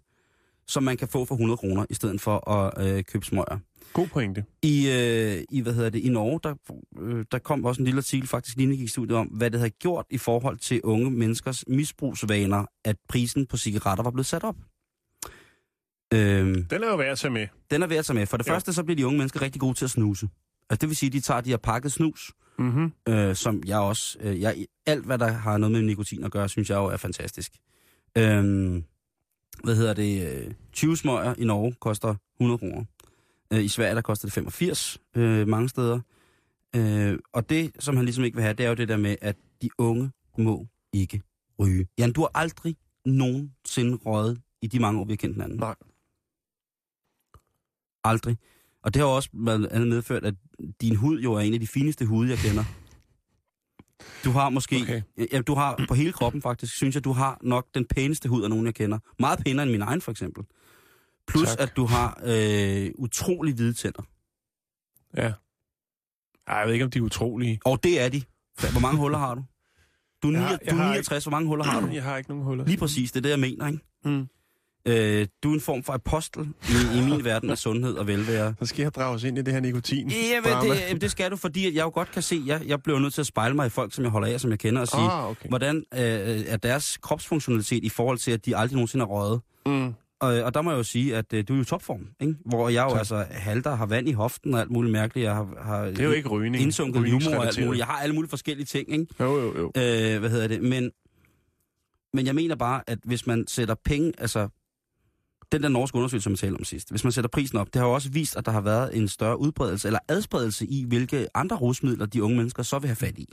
[0.67, 3.59] som man kan få for 100 kroner, i stedet for at øh, købe smøger.
[3.93, 4.45] God pointe.
[4.63, 6.55] I, øh, i, hvad hedder det, i Norge, der,
[7.01, 9.71] øh, der kom også en lille artikel, faktisk lige gik studiet om, hvad det havde
[9.71, 14.57] gjort i forhold til unge menneskers misbrugsvaner, at prisen på cigaretter var blevet sat op.
[16.15, 17.47] Øhm, Den er jo værd at tage med.
[17.71, 18.27] den er værd at tage med.
[18.27, 18.53] For det Ja.
[18.55, 20.29] første, så bliver de unge mennesker rigtig gode til at snuse.
[20.71, 22.93] Altså det vil sige, at de tager de her pakket snus, Mm-hmm.
[23.09, 24.19] øh, som jeg også...
[24.21, 26.97] Øh, jeg, alt, hvad der har noget med nikotin at gøre, synes jeg jo er
[26.97, 27.53] fantastisk.
[28.17, 28.85] Øhm,
[29.65, 30.45] hvad hedder det?
[30.47, 32.85] øh, 20 smøger i Norge koster 100 kroner.
[33.53, 36.01] Øh, I Sverige, der koster det 85 øh, mange steder.
[36.77, 39.17] Øh, og det, som han ligesom ikke vil have, det er jo det der med,
[39.21, 41.23] at de unge må ikke
[41.59, 41.87] ryge.
[41.99, 45.59] Jan, du har aldrig nogensinde røget i de mange år, vi har kendt hinanden.
[45.59, 45.75] Nej.
[48.05, 48.37] Aldrig.
[48.83, 49.31] Og det har også
[49.71, 50.35] andet medført, at
[50.81, 52.65] din hud jo er en af de fineste hude, jeg kender.
[54.25, 55.03] Du har måske, Okay.
[55.33, 58.43] ja, du har på hele kroppen faktisk, synes jeg, du har nok den pæneste hud
[58.43, 58.99] af nogen, jeg kender.
[59.19, 60.45] Meget pænere end min egen, for eksempel.
[61.29, 61.61] Plus, Tak.
[61.61, 64.03] at du har øh, utrolig hvide tænder.
[65.17, 65.33] Ja.
[66.47, 67.61] Ej, jeg ved ikke, om de er utrolige.
[67.65, 68.23] Og det er de.
[68.73, 69.45] Hvor mange huller har du?
[70.23, 71.81] Du er, Jeg 9, har- har, jeg du er har 69, hvor mange huller har
[71.81, 71.87] du?
[71.87, 72.65] Jeg har ikke nogen huller.
[72.65, 73.79] Lige præcis, det er det, jeg mener, ikke?
[74.05, 74.29] Mm.
[74.89, 78.55] Øh, du er en form for apostel i, i min verden af sundhed og velvære.
[78.61, 80.11] Så skal jeg drages ind i det her nikotin.
[80.11, 82.83] Ja, men det, det skal du, fordi at jeg jo godt kan se, jeg, jeg
[82.83, 84.81] bliver nødt til at spejle mig i folk, som jeg holder af, som jeg kender,
[84.81, 85.49] og sige, Ah, okay.
[85.49, 86.01] hvordan øh,
[86.47, 89.41] er deres kropsfunktionalitet i forhold til, at de aldrig nogensinde har røget.
[89.67, 89.95] Mm.
[90.21, 92.35] Og, og der må jeg jo sige, at øh, du er jo topform, ikke?
[92.47, 92.99] Hvor jeg jo Tak.
[92.99, 95.25] altså halter, har vand i hoften og alt muligt mærkeligt.
[95.25, 96.63] Jeg har, har Det er jo ikke rygning.
[96.63, 97.79] indsunket humor og alt muligt.
[97.79, 99.07] Jeg har alle mulige forskellige ting, ikke?
[99.21, 99.67] Jo, jo, jo.
[99.77, 100.63] Øh, hvad hedder det?
[100.63, 100.91] Men,
[102.15, 104.49] men jeg mener bare, at hvis man sætter penge, altså
[105.53, 107.81] den der norske undersøgelse, som jeg talte om sidst, hvis man sætter prisen op, det
[107.81, 111.29] har jo også vist, at der har været en større udbredelse eller adspredelse i, hvilke
[111.37, 113.29] andre rusmidler de unge mennesker så vil have fat i.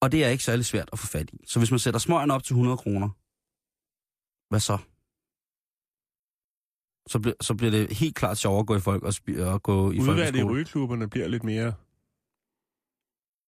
[0.00, 1.38] Og det er ikke særlig svært at få fat i.
[1.46, 3.08] Så hvis man sætter smøgen op til 100 kroner,
[4.50, 4.78] hvad så?
[7.08, 9.62] Så, bliver, så bliver det helt klart sjovere at gå i folk og, spi- og
[9.62, 11.74] gå i Udvalget i rygeklubberne bliver lidt mere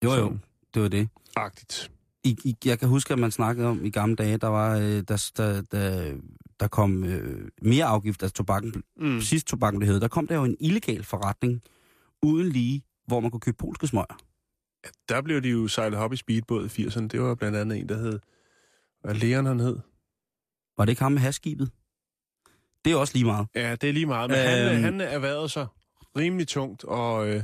[0.04, 0.38] Jo, jo,
[0.74, 1.08] det var det.
[1.36, 1.90] agtigt.
[2.24, 4.82] I, I, jeg kan huske, at man snakkede om i gamle dage, der var øh,
[4.82, 6.14] der, der, der,
[6.60, 9.20] der kom øh, mere afgift, altså tobakken, Mm.
[9.20, 11.62] sidst tobakken blev hævet, der kom der jo en illegal forretning,
[12.22, 14.18] uden lige, hvor man kunne købe polske smøger.
[15.08, 17.06] Der blev de jo sejlet op i speedbåd i 80'erne.
[17.06, 18.18] Det var blandt andet en, der hed...
[19.00, 19.78] Hvad Leon han hed?
[20.78, 21.70] Var det ikke ham med haskibet?
[22.84, 23.46] Det er også lige meget.
[23.54, 24.30] Ja, det er lige meget.
[24.30, 24.74] Men øhm...
[24.74, 25.66] han, han erhvervede sig
[26.16, 27.42] rimelig tungt og øh,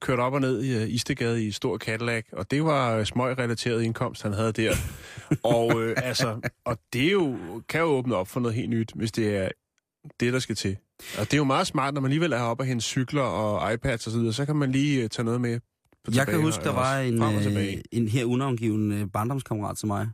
[0.00, 2.24] kørte op og ned i uh, Istegade i stor Cadillac.
[2.32, 4.74] Og det var øh, smøg-relateret indkomst, han havde der.
[5.56, 7.36] og, øh, altså, og det er jo,
[7.68, 9.48] kan jo åbne op for noget helt nyt, hvis det er
[10.20, 10.76] det, der skal til.
[11.18, 13.74] Og det er jo meget smart, når man alligevel er oppe og hente cykler og
[13.74, 15.60] iPads osv., så, videre, så kan man lige uh, tage noget med
[16.04, 17.22] på Jeg kan huske, der var en,
[17.58, 20.08] øh, en her unavngiven øh, barndomskammerat til mig,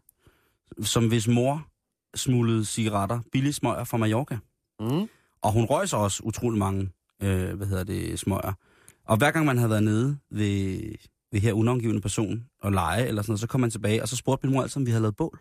[0.83, 1.67] som hvis mor
[2.15, 4.39] smuglede cigaretter, billige smøger fra Mallorca.
[4.81, 5.09] Mm.
[5.43, 6.91] Og hun røg så også utrolig mange,
[7.23, 8.53] øh, hvad hedder det, smøger.
[9.09, 10.81] Og hver gang man havde været nede ved,
[11.33, 14.17] ved her unavngivende person og lege eller sådan noget, så kom man tilbage, og så
[14.17, 15.39] spurgte min mor altid, om vi havde lavet bål.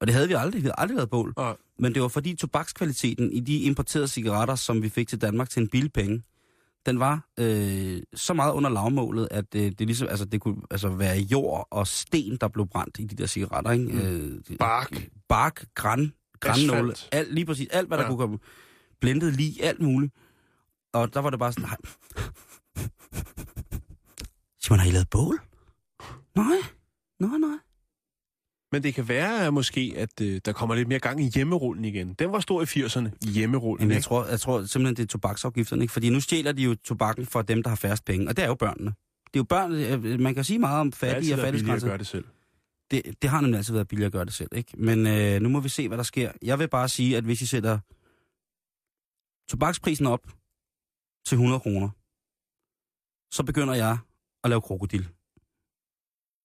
[0.00, 0.62] Og det havde vi aldrig.
[0.62, 1.34] Vi havde aldrig lavet bål.
[1.36, 1.56] Nej.
[1.78, 5.60] Men det var fordi tobakskvaliteten i de importerede cigaretter, som vi fik til Danmark til
[5.62, 6.22] en billig penge,
[6.86, 10.88] den var øh, så meget under lavmålet, at øh, det, ligesom, altså, det kunne altså,
[10.88, 13.70] være jord og sten, der blev brændt i de der cigaretter.
[13.70, 13.84] Ikke?
[13.84, 13.98] Mm.
[13.98, 15.08] Øh, Bark.
[15.28, 17.08] Bark, græn, grannåle, Asfalt.
[17.12, 18.06] alt, lige præcis alt, hvad der Ja.
[18.06, 18.16] ja.
[18.16, 18.38] kunne komme.
[19.00, 20.14] Blendet lige, alt muligt.
[20.92, 21.76] Og der var det bare sådan, nej.
[24.62, 25.40] Simon, har I lavet bål?
[26.34, 26.58] Nej,
[27.20, 27.58] nej, nej.
[28.72, 31.84] Men det kan være at måske, at øh, der kommer lidt mere gang i hjemmerullen
[31.84, 32.14] igen.
[32.14, 33.82] Den var stor i 80'erne, hjemmerullen.
[33.82, 35.92] Jamen, jeg, tror, jeg tror simpelthen, det er tobaksafgifterne, ikke?
[35.92, 38.48] Fordi nu stjæler de jo tobakken fra dem, der har færrest penge, og det er
[38.48, 38.94] jo børnene.
[39.34, 41.80] Det er jo børn, øh, man kan sige meget om Det fattige og at fattige
[41.80, 42.24] gøre det selv.
[42.90, 44.72] det, det har nemlig altid været billigere at gøre det selv, ikke?
[44.78, 46.32] Men øh, nu må vi se, hvad der sker.
[46.42, 47.78] Jeg vil bare sige, at hvis I sætter
[49.50, 50.20] tobaksprisen op
[51.28, 51.88] til 100 kroner,
[53.36, 53.94] så begynder jeg
[54.44, 55.04] at lave krokodil.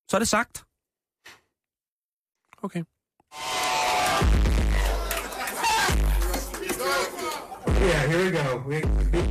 [0.10, 0.56] Så er det sagt.
[2.66, 2.84] Okay.
[7.88, 8.46] Yeah, here we go.
[8.70, 8.78] We,
[9.14, 9.24] we.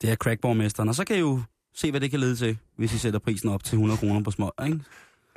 [0.00, 1.42] Det er crackborgmesteren, og så kan I jo
[1.74, 4.30] se, hvad det kan lede til, hvis I sætter prisen op til 100 kroner på
[4.30, 4.80] små, ikke?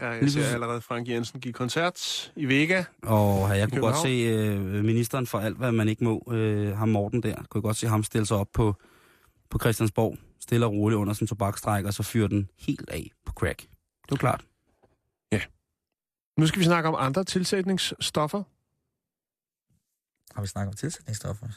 [0.01, 2.83] Ja, jeg ser allerede Frank Jensen give koncert i Vega.
[3.03, 6.89] Og jeg kunne godt se øh, ministeren for alt, hvad man ikke må, øh, ham
[6.89, 8.75] Morten der, kunne godt se ham stille sig op på,
[9.49, 13.33] på Christiansborg, stille og roligt under sin tobakstræk, og så fyre den helt af på
[13.33, 13.59] crack.
[13.61, 14.45] Det er jo klart.
[16.37, 18.43] Nu skal vi snakke om andre tilsætningsstoffer.
[20.35, 21.47] Har vi snakket om tilsætningsstoffer?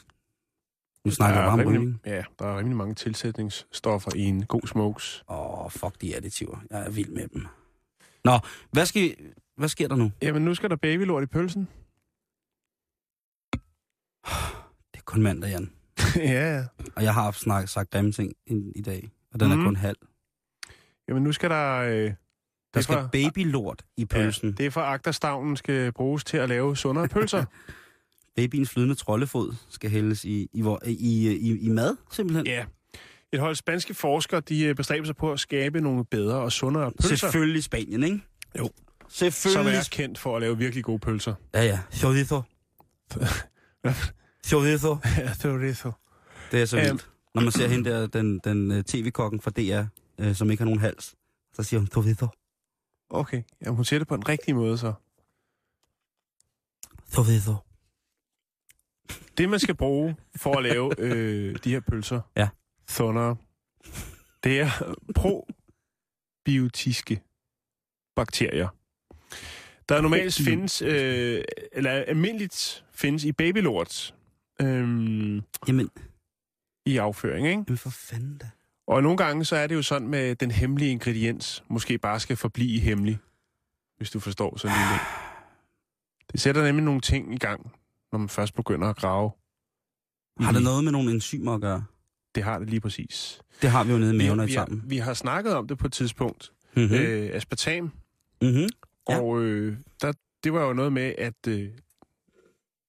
[1.05, 1.99] Nu snakker er bare om rimelig- rygning.
[2.05, 5.23] Ja, der er rimelig mange tilsætningsstoffer i en god smokes.
[5.29, 6.57] Åh, oh, fuck de additiver.
[6.69, 7.47] Jeg er vild med dem.
[8.25, 8.39] Nå,
[8.71, 9.15] hvad, skal,
[9.57, 10.11] hvad sker der nu?
[10.21, 11.67] Jamen, nu skal der babylort i pølsen.
[14.93, 15.71] Det er kun mandag, Jan.
[16.15, 16.63] ja, ja.
[16.95, 19.53] Og jeg har snakket, sagt grimme ting i, i dag, og den mm.
[19.53, 19.61] Mhm.
[19.61, 19.97] er kun halv.
[21.07, 21.75] Jamen, nu skal der...
[21.77, 22.13] Øh, Der
[22.73, 24.49] er skal for- babylort i pølsen.
[24.49, 27.45] Ja, det er for agterstavnen skal bruges til at lave sundere pølser.
[28.35, 32.45] Babyens flydende troldefod skal hældes i, i, vor- i, i, i mad, simpelthen.
[32.47, 32.65] ja.
[33.33, 36.91] Et hold spanske forskere, de øh, bestræber sig på at skabe nogle bedre og sundere
[36.91, 38.19] pølser, Selvfølgelig Spanien, ikke?
[38.59, 38.63] Jo.
[38.63, 39.77] som Selvfølgelig.
[39.77, 41.33] er kendt for at lave virkelig gode pølser.
[41.53, 41.79] Ja, ja.
[41.93, 42.41] Chorizo.
[44.47, 44.97] Chorizo.
[45.17, 45.57] Ja, det var
[46.51, 46.85] det er så Øhm.
[46.85, 47.09] vildt.
[47.35, 49.83] Når man ser hende der, den, den uh, tv-kokken fra DR,
[50.25, 51.15] uh, som ikke har nogen hals,
[51.53, 52.27] så siger hun chorizo.
[53.09, 54.93] Okay, Jamen, hun siger det på den rigtige måde så.
[57.13, 57.55] Chorizo.
[59.37, 62.49] Det, man skal bruge for at lave øh, de her pølser, Ja.
[62.87, 63.35] Thunder,
[64.43, 64.95] det er
[66.45, 67.21] probiotiske
[68.15, 68.67] bakterier.
[69.89, 74.15] Der normalt findes, øh, eller almindeligt findes i babylort
[74.61, 75.89] øh, Jamen,
[76.85, 77.63] i afføring, ikke?
[77.67, 78.49] jamen for fanden da.
[78.87, 82.35] Og nogle gange så er det jo sådan med den hemmelige ingrediens, måske bare skal
[82.35, 83.17] forblive hemmelig,
[83.97, 84.99] hvis du forstår sådan en lille.
[86.31, 87.71] Det sætter nemlig nogle ting i gang,
[88.11, 89.31] når man først begynder at grave.
[90.39, 91.85] Har det noget med nogle enzymer at gøre?
[92.35, 93.41] Det har det lige præcis.
[93.61, 94.83] Det har vi jo nede i Vi, maven vi, alt har, sammen.
[94.87, 96.51] vi har snakket om det på et tidspunkt.
[96.75, 96.95] Mm-hmm.
[96.95, 97.91] Øh, aspartam.
[98.41, 98.67] Mm-hmm.
[99.09, 99.19] Ja.
[99.21, 101.47] Og øh, der, det var jo noget med, at...
[101.47, 101.69] Øh,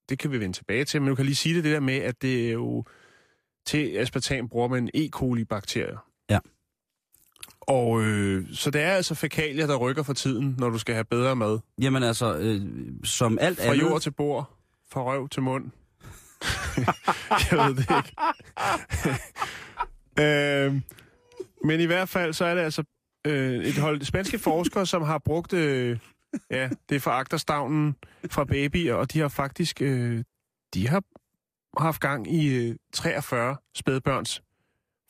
[0.09, 1.95] det kan vi vende tilbage til, men du kan lige sige det, det der med,
[1.95, 2.83] at det er jo...
[3.65, 5.09] Til aspartam bruger man E.
[5.09, 6.05] coli-bakterier.
[6.29, 6.39] Ja.
[7.61, 11.03] Og øh, så det er altså fækalier, der rykker for tiden, når du skal have
[11.05, 11.59] bedre mad.
[11.81, 12.61] Jamen altså, øh,
[13.03, 13.81] som alt Fra andet...
[13.81, 14.57] jord til bord,
[14.91, 15.65] fra røv til mund.
[17.51, 18.15] jeg ved det ikke.
[20.23, 20.81] øh,
[21.63, 22.83] men i hvert fald, så er det altså
[23.27, 25.99] øh, et hold spanske forskere, som har brugt, øh,
[26.51, 27.95] ja, det er fra agterstavnen
[28.31, 30.23] fra babyer, og de har faktisk, øh,
[30.73, 31.03] de har
[31.77, 34.43] haft gang i øh, 43 spædbørns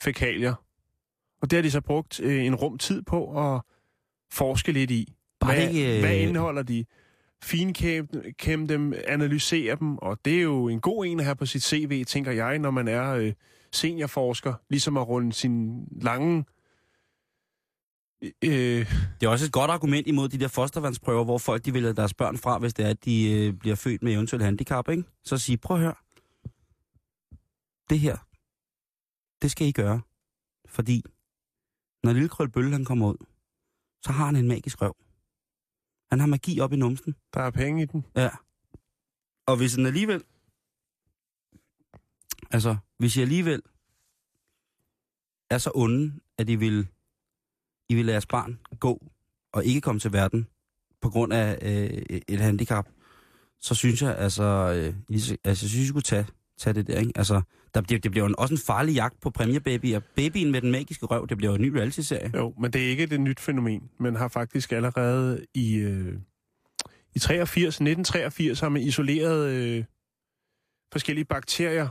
[0.04, 0.54] fækalier.
[1.42, 3.62] Og det har de så brugt øh, en rum tid på at
[4.32, 5.13] forske lidt i.
[5.46, 6.86] Hvad, ikke, øh, hvad indeholder de?
[7.43, 11.63] Finkæm dem, analysere dem, og det er jo en god en at have på sit
[11.63, 13.34] CV, tænker jeg, når man er øh,
[13.71, 16.45] seniorforsker, ligesom at runde sin lange...
[18.23, 18.86] Øh, øh,
[19.19, 22.13] Det er også et godt argument imod de der fostervandsprøver, hvor folk de vælger deres
[22.13, 25.04] børn fra, hvis det er, at de øh, bliver født med eventuelt handicap, ikke?
[25.23, 25.95] Så sige, prøv at høre.
[27.89, 28.17] Det her,
[29.41, 30.02] det skal I gøre.
[30.69, 31.04] Fordi,
[32.04, 33.26] når lille krølbølle han kommer ud,
[34.02, 34.95] så har han en magisk røv.
[36.12, 37.15] Han har magi op i numsen.
[37.34, 38.06] der er penge i den.
[38.15, 38.30] Ja.
[39.46, 40.24] Og hvis den alligevel...
[42.52, 43.62] Altså, hvis I alligevel
[45.50, 46.88] er så onde, at I vil,
[47.89, 49.12] I vil lade jeres barn gå
[49.52, 50.48] og ikke komme til verden
[51.02, 52.88] på grund af øh, et handicap,
[53.60, 57.12] så synes jeg, altså, øh, altså jeg synes, I skulle tage, tage det der, ikke?
[57.15, 57.41] Altså,
[57.75, 59.99] der, det, det bliver jo også en farlig jagt på præmiebabyer.
[60.15, 62.32] Babyen med den magiske røv, det bliver jo en ny reality-serie.
[62.36, 63.89] Jo, men det er ikke et nyt fænomen.
[63.99, 66.13] Man har faktisk allerede i, øh,
[67.15, 69.84] i 83, 1983 har man isoleret øh,
[70.91, 71.88] forskellige bakterier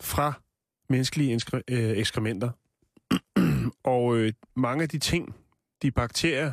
[0.00, 0.32] fra
[0.88, 2.50] menneskelige inskre- øh, ekskrementer.
[3.94, 5.34] og øh, mange af de ting,
[5.82, 6.52] de bakterier,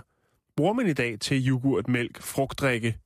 [0.56, 2.98] bruger man i dag til yoghurt, mælk, frugtdrikke,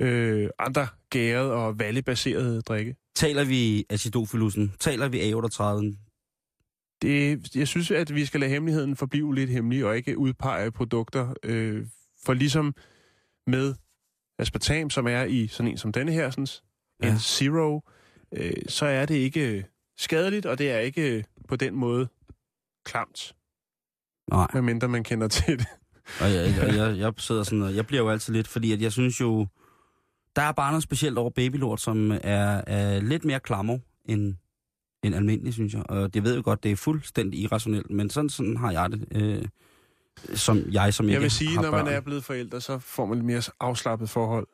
[0.00, 2.96] øh, andre gærede og vallebaserede drikke.
[3.14, 4.72] Taler vi acidofilusen?
[4.80, 5.96] Taler vi A38?
[7.02, 11.34] Det, jeg synes, at vi skal lade hemmeligheden forblive lidt hemmelig, og ikke udpege produkter.
[11.42, 11.86] Øh,
[12.24, 12.74] for ligesom
[13.46, 13.74] med
[14.38, 16.46] aspartam, som er i sådan en som denne her, sådan,
[17.02, 17.10] Ja.
[17.12, 17.80] en zero,
[18.34, 19.66] øh, så er det ikke
[19.98, 22.08] skadeligt, og det er ikke på den måde
[22.84, 23.34] klamt,
[24.30, 24.46] Nej.
[24.54, 25.66] medmindre man kender til det.
[26.20, 28.82] Og jeg, jeg, jeg, jeg sidder sådan, og jeg bliver jo altid lidt, fordi at
[28.82, 29.46] jeg synes jo,
[30.36, 34.34] der er bare noget specielt over babylort, som er, er lidt mere klammer end,
[35.02, 35.90] end almindelig, synes jeg.
[35.90, 39.06] Og det ved jo godt, det er fuldstændig irrationelt, men sådan, sådan har jeg det.
[39.14, 39.44] Øh,
[40.34, 41.84] som jeg, som Jeg vil sige, når børn.
[41.84, 44.46] man er blevet forældre, så får man et mere afslappet forhold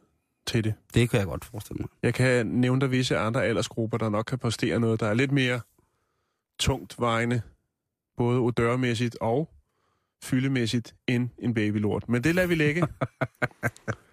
[0.47, 0.75] til det.
[0.95, 1.89] Det kan jeg godt forestille mig.
[2.03, 5.33] Jeg kan nævne dig visse andre aldersgrupper, der nok kan præstere noget, der er lidt
[5.33, 5.61] mere
[6.59, 7.43] tungt vejende,
[8.17, 9.49] både odørmæssigt og
[10.23, 12.09] fyldemæssigt, end en babylort.
[12.09, 12.83] Men det lader vi lægge.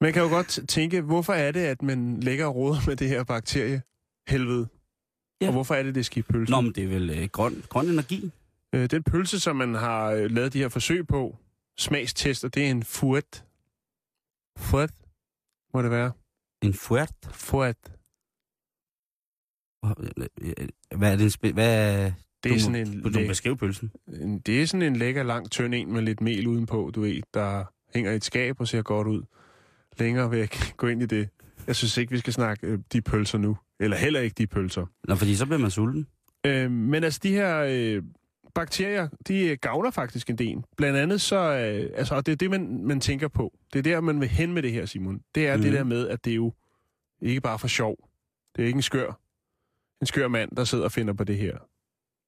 [0.00, 3.24] man kan jo godt tænke, hvorfor er det, at man lægger råd med det her
[3.24, 3.82] bakterie
[4.28, 4.68] helvede?
[5.40, 5.46] Ja.
[5.46, 6.50] Og hvorfor er det, det skal i pølse?
[6.50, 8.30] Nå, men det er vel øh, grøn, grøn energi.
[8.74, 11.36] Øh, den pølse, som man har øh, lavet de her forsøg på,
[11.78, 13.44] smagstester, det er en fuet.
[14.58, 14.90] Fuet,
[15.74, 16.12] må det være.
[16.62, 17.12] En fuert.
[17.32, 17.76] Fuet.
[20.96, 22.04] Hvad er det en spe- hvad,
[22.42, 23.90] Det er du, sådan en, du, du beskrive pølsen.
[24.08, 27.22] en, det er sådan en lækker, lang, tynd en med lidt mel udenpå, du ved,
[27.34, 29.22] der hænger i et skab og ser godt ud.
[29.98, 30.56] Længere væk.
[30.76, 31.28] Gå ind i det.
[31.66, 33.56] Jeg synes ikke, vi skal snakke øh, de pølser nu.
[33.80, 34.86] Eller heller ikke de pølser.
[35.08, 36.06] Nå, fordi så bliver man sulten.
[36.46, 38.02] Øh, men altså, de her øh,
[38.54, 40.62] bakterier, de øh, gavner faktisk en del.
[40.76, 43.58] Blandt andet så, øh, altså, og det er det, man, man tænker på.
[43.72, 45.20] Det er der, man vil hen med det her, Simon.
[45.34, 45.60] Det er mm.
[45.60, 45.70] Mhm.
[45.70, 46.52] det der med, at det er jo
[47.20, 47.96] ikke bare for sjov.
[48.56, 49.20] Det er ikke en skør,
[50.00, 51.58] en skør mand, der sidder og finder på det her.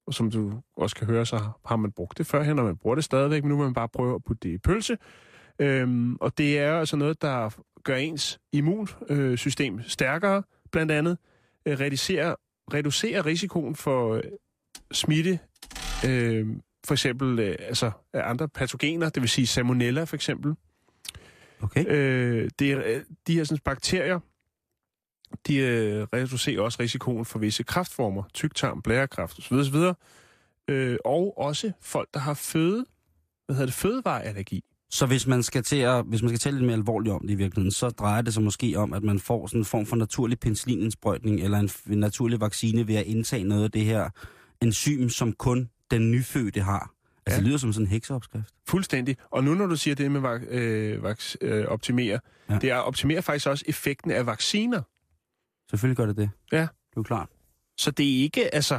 [0.07, 2.95] og som du også kan høre, så har man brugt det førhen, og man bruger
[2.95, 4.97] det stadigvæk, men nu vil man bare prøve at putte det i pølse.
[5.59, 7.51] Øhm, og det er altså noget, der
[7.85, 11.19] gør ens immunsystem stærkere, blandt andet
[11.67, 12.35] øh, reducerer,
[12.75, 14.23] reducerer risikoen for øh,
[14.93, 15.39] smitte,
[16.07, 16.47] øh,
[16.87, 20.55] for eksempel øh, altså, af andre patogener, det vil sige salmonella for eksempel.
[21.63, 21.85] Okay.
[21.89, 24.21] Øh, det er, øh, de her sådan, bakterier,
[25.47, 29.55] de øh, reducerer også risikoen for visse kræftformer, tyktarm, blærekræft osv.
[29.55, 29.77] osv.
[30.69, 32.87] Øh, og også folk, der har føde,
[33.47, 34.65] hvad hedder det, fødevareallergi.
[34.91, 37.31] Så hvis man skal til at, hvis man skal tale lidt mere alvorligt om det
[37.31, 39.97] i virkeligheden, så drejer det sig måske om, at man får sådan en form for
[39.97, 44.11] naturlig penicillinindsprøjtning eller en, en naturlig vaccine ved at indtage noget af det her
[44.63, 46.95] enzym, som kun den nyfødte har.
[47.27, 47.37] Altså Ja.
[47.37, 48.55] det lyder som sådan en hekseopskrift.
[48.69, 49.17] Fuldstændig.
[49.31, 51.05] Og nu når du siger det med vak- øh,
[51.41, 52.21] øh, optimere,
[52.51, 52.59] Ja.
[52.59, 54.83] det er optimere faktisk også effekten af vacciner.
[55.71, 56.31] Selvfølgelig gør det det.
[56.53, 56.57] Ja.
[56.61, 57.29] Det er jo klart.
[57.79, 58.79] Så det er ikke, altså,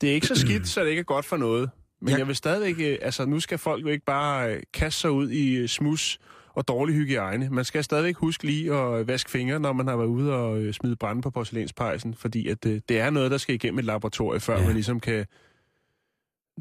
[0.00, 1.70] det er ikke så skidt, så det ikke er godt for noget.
[2.04, 2.18] Men Ja.
[2.18, 5.30] jeg vil stadigvæk, øh, altså nu skal folk jo ikke bare øh, kaste sig ud
[5.30, 6.18] i øh, smus
[6.54, 7.48] og dårlig hygiejne.
[7.50, 10.96] Man skal stadigvæk huske lige at vaske fingre, når man har været ude og smide
[10.96, 14.64] brænde på porcelænspejsen, fordi at, det er noget, der skal igennem et laboratorium, før Ja.
[14.64, 15.26] man ligesom kan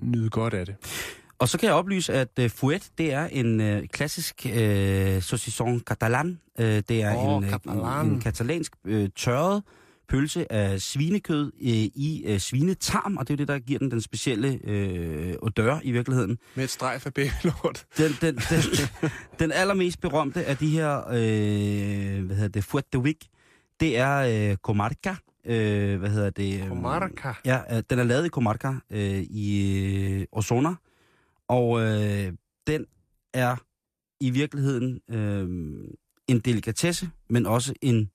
[0.03, 0.75] nyde godt af det.
[1.39, 4.51] Og så kan jeg oplyse, at uh, fouet, det er en uh, klassisk uh,
[5.21, 6.39] saucisson catalan.
[6.59, 8.05] Uh, det er Åh, en, catalan.
[8.05, 9.63] en, en katalansk uh, tørret
[10.13, 13.91] pølse af svinekød uh, i uh, svinetarm, og det er jo det, der giver den
[13.91, 16.37] den specielle uh, odør i virkeligheden.
[16.55, 17.85] Med et strejf af babylort.
[17.97, 18.61] Den, den, den,
[19.39, 23.23] den allermest berømte af de her, øh, hvad hedder det, fouet de Wick,
[23.79, 25.15] det er øh, comarca.
[25.45, 26.61] Øh, hvad hedder det?
[26.61, 27.33] øh, Comarca.
[27.45, 29.77] Ja, øh, den er lavet i Comarca øh, i
[30.19, 30.75] øh, Osona,
[31.47, 32.33] og øh,
[32.67, 32.85] den
[33.33, 33.55] er
[34.19, 35.47] i virkeligheden øh,
[36.27, 38.09] en delikatesse, men også en,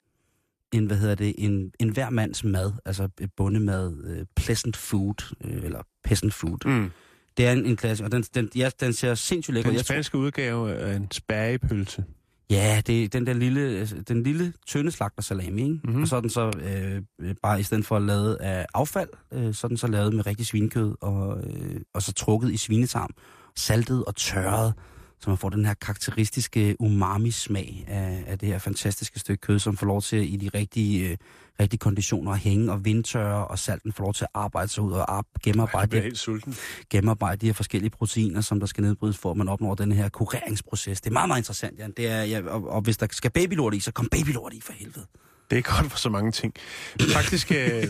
[0.72, 5.34] en hvad hedder det, en, en hver mands mad, altså et bundemad, øh, pleasant food,
[5.44, 6.58] øh, eller peasant food.
[6.66, 6.90] Mm.
[7.36, 9.72] Det er en, en klasse, og den, den, ja, den ser sindssygt lækker ud.
[9.72, 12.04] Den Jeg tror- spanske udgave er en spærgepølse.
[12.50, 15.72] Ja, det er den der lille, altså, den lille tynde slagter salami, ikke?
[15.74, 15.92] Mm-hmm.
[15.92, 16.02] Mhm.
[16.02, 19.54] Og så er den så øh, øh, bare i stedet for lavet af affald, øh,
[19.54, 23.10] så er den så lavet med rigtig svinekød, og, øh, og så trukket i svinetarm,
[23.56, 24.74] saltet og tørret,
[25.20, 29.76] så man får den her karakteristiske umami-smag af, af det her fantastiske stykke kød, som
[29.76, 31.16] får lov til i de rigtige, øh,
[31.60, 34.92] rigtige konditioner at hænge og vindtørre, og salten får lov til at arbejde sig ud
[34.92, 36.54] og op, gennemarbejde, de, helt sulten.
[36.90, 40.08] gennemarbejde de her forskellige proteiner, som der skal nedbrydes for, at man opnår den her
[40.08, 41.00] kureringsproces.
[41.00, 41.92] Det er meget, meget interessant, Jan.
[41.96, 44.72] Det er, ja, og, og hvis der skal babylort i, så kom babylort i for
[44.72, 45.06] helvede.
[45.50, 46.54] Det er godt for så mange ting.
[47.00, 47.84] Faktisk, øh,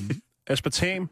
[0.46, 1.08] aspartam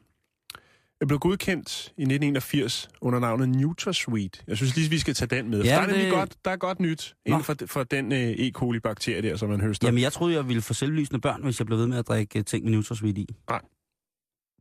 [1.01, 4.45] er blevet godkendt i 1981 under navnet NutraSweet.
[4.47, 5.63] Jeg synes lige, vi skal tage den med.
[5.65, 8.51] Ja, der, er det- godt, der er godt nyt inden for, for den øh, E.
[8.51, 9.89] coli-bakterie der, som man høster.
[9.89, 12.39] Jamen, jeg troede, jeg ville få selvlysende børn, hvis jeg blev ved med at drikke
[12.39, 13.27] øh, ting med NutraSweet i.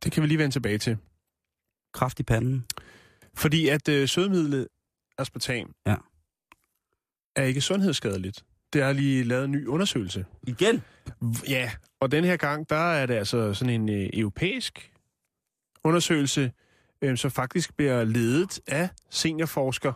[0.04, 0.96] Det kan vi lige vende tilbage til.
[1.94, 2.64] Kraft i panden.
[3.34, 4.68] Fordi at øh, sødemidlet
[5.18, 5.96] aspartam Ja.
[7.36, 8.44] er ikke sundhedsskadeligt.
[8.72, 10.24] Det har lige lavet en ny undersøgelse.
[10.46, 10.82] Igen?
[11.48, 11.70] Ja,
[12.00, 14.92] og den her gang, der er det altså sådan en øh, europæisk
[15.86, 16.52] undersøgelse,
[17.02, 19.92] øh, som faktisk bliver ledet af seniorforsker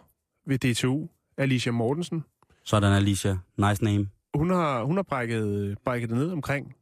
[0.46, 2.24] ved DTU, Alicia Mortensen.
[2.64, 3.38] Sådan, Alicia.
[3.56, 4.08] Nice name.
[4.34, 6.74] Hun har, hun har brækket, brækket det ned omkring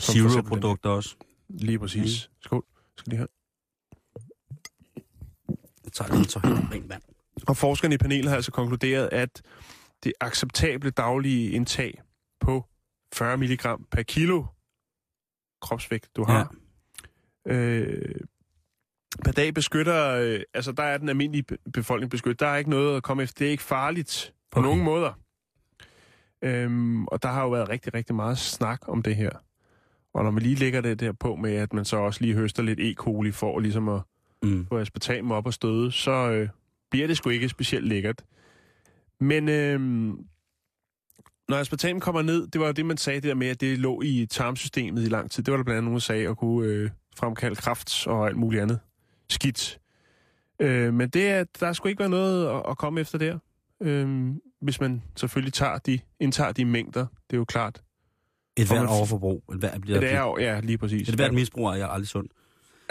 [0.00, 1.16] Zero-produkter også.
[1.48, 2.28] Lige præcis.
[2.30, 2.36] Mm.
[2.42, 2.64] Skål.
[2.96, 3.28] Skal lige have.
[5.84, 7.02] Jeg tager lige en helt rent vand.
[7.46, 9.42] Og forskerne i panelet har altså konkluderet, at
[10.04, 12.02] det acceptable daglige indtag
[12.40, 12.64] på
[13.14, 13.58] 40 mg
[13.90, 14.44] per kilo
[15.62, 16.54] kropsvægt, du har,
[17.46, 17.52] ja.
[17.54, 18.14] øh,
[19.24, 22.40] per dag beskytter, øh, altså der er den almindelige be- befolkning beskyttet.
[22.40, 23.38] Der er ikke noget at komme efter.
[23.38, 24.66] Det er ikke farligt på okay.
[24.68, 25.12] nogen måder.
[26.42, 29.30] Øhm, og der har jo været rigtig, rigtig meget snak om det her.
[30.14, 32.62] Og når man lige lægger det der på med, at man så også lige høster
[32.62, 32.94] lidt E.
[32.94, 34.00] coli for ligesom at
[34.44, 34.66] Mm.
[34.66, 36.48] få aspartam op og støde, så øh,
[36.92, 38.22] bliver det sgu ikke specielt lækkert.
[39.20, 39.80] Men øh,
[41.48, 43.78] når aspartam kommer ned, det var jo det, man sagde det der med, at det
[43.78, 45.42] lå i tarmsystemet i lang tid.
[45.42, 48.36] Det var der blandt andet nogen, der sagde, at kunne øh, fremkalde kræft og alt
[48.36, 48.80] muligt andet
[49.30, 49.78] skidt.
[50.60, 53.38] Øh, men det er, der skulle ikke være noget at, at komme efter der.
[53.82, 54.30] Øh,
[54.60, 57.82] hvis man selvfølgelig tager de, indtager de mængder, det er jo klart.
[58.56, 59.44] Et hvert overforbrug.
[59.52, 61.08] Et hvert, bliver, Det er jo, ja, lige præcis.
[61.08, 62.32] et hvert misbrug er jeg aldrig sundt.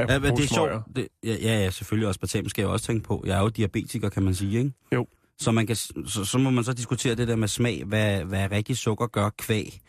[0.09, 0.71] Ja, men det er sjovt.
[0.95, 3.23] Det, ja, ja, ja, selvfølgelig også spartam skal jeg også tænke på.
[3.25, 4.71] Jeg er jo diabetiker, kan man sige, ikke?
[4.93, 5.07] Jo.
[5.39, 8.51] Så, man kan, så, så må man så diskutere det der med smag, hvad, hvad
[8.51, 9.79] rigtig sukker gør kvæg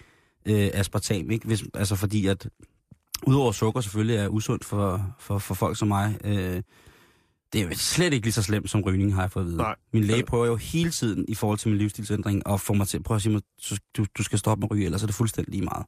[0.47, 1.47] øh, aspartam, ikke?
[1.47, 2.49] Hvis, altså fordi at,
[3.27, 6.63] udover sukker selvfølgelig er usundt for, for, for folk som mig, øh,
[7.53, 9.57] det er jo slet ikke lige så slemt som rygning, har jeg fået at vide.
[9.57, 9.75] Nej.
[9.93, 12.97] Min læge prøver jo hele tiden i forhold til min livsstilsændring at få mig til
[12.99, 15.07] at prøve at sige mig, "Så du, du skal stoppe med at ryge, ellers er
[15.07, 15.87] det fuldstændig lige meget.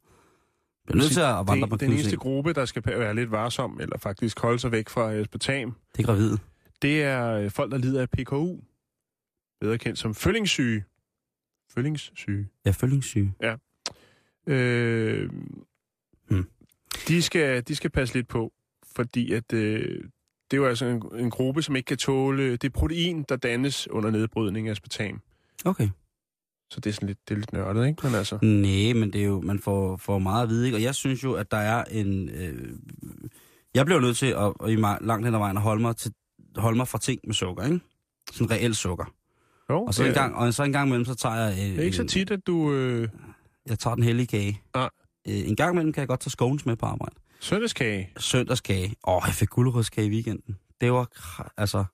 [0.88, 3.80] Er nødt til at vandre det, på den eneste gruppe, der skal være lidt varsom,
[3.80, 6.38] eller faktisk holde sig væk fra aspartam, Det er gravide.
[6.82, 8.56] det er øh, folk, der lider af PKU.
[9.60, 10.84] Bedre kendt som føllingssyge.
[11.74, 12.48] Føllingssyge.
[12.64, 13.30] Jeg er følgingssyg.
[14.46, 15.30] Øh,
[16.28, 16.46] Hmm.
[17.08, 18.52] de, skal, de skal passe lidt på,
[18.96, 20.04] fordi at, øh,
[20.50, 23.88] det er jo altså en, en gruppe, som ikke kan tåle det protein, der dannes
[23.90, 25.20] under nedbrydning af aspartam.
[25.64, 25.88] Okay.
[26.70, 28.06] Så det er sådan lidt, det er lidt nørdet, ikke?
[28.06, 30.76] Men altså, Nej, men det er jo, man får, får meget at vide, ikke?
[30.78, 32.28] Og jeg synes jo, at der er en...
[32.28, 32.76] Øh,
[33.74, 35.96] jeg bliver nødt til at, at i mig, langt hen ad vejen at holde mig,
[35.96, 36.12] til,
[36.56, 37.80] holde mig fra ting med sukker, ikke?
[38.32, 39.04] Sådan reelt sukker.
[39.70, 41.52] jo, Og så, en gang, og så en gang imellem, så tager jeg...
[41.52, 43.08] Øh, det er ikke så tit, at du øh,
[43.68, 44.60] Jeg tager den hellige kage.
[44.74, 44.88] Nej.
[45.28, 47.14] Øh, en gang imellem kan jeg godt tage scones med på arbejde.
[47.40, 48.10] søndagskage.
[48.16, 48.94] Søndagskage.
[49.06, 50.56] Åh, jeg fik guldrødskage i weekenden.
[50.80, 51.08] Det var...
[51.56, 51.84] Altså...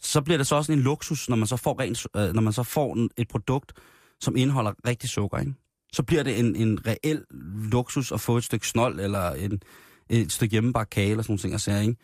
[0.00, 2.52] Så bliver det så også en luksus, når man så får, rent, øh, når man
[2.52, 3.72] så får en, et produkt,
[4.20, 5.54] som indeholder rigtig sukker, ikke?
[5.92, 7.24] Så bliver det en, en reel
[7.72, 9.60] luksus at få et stykke snold, eller en,
[10.08, 11.96] et stykke hjemmebagt kage, eller sådan nogle ting, og sager, ikke?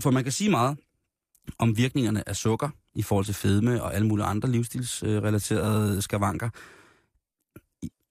[0.00, 0.78] For man kan sige meget
[1.58, 6.50] om virkningerne af sukker, i forhold til fedme og alle mulige andre livsstilsrelaterede skavanker.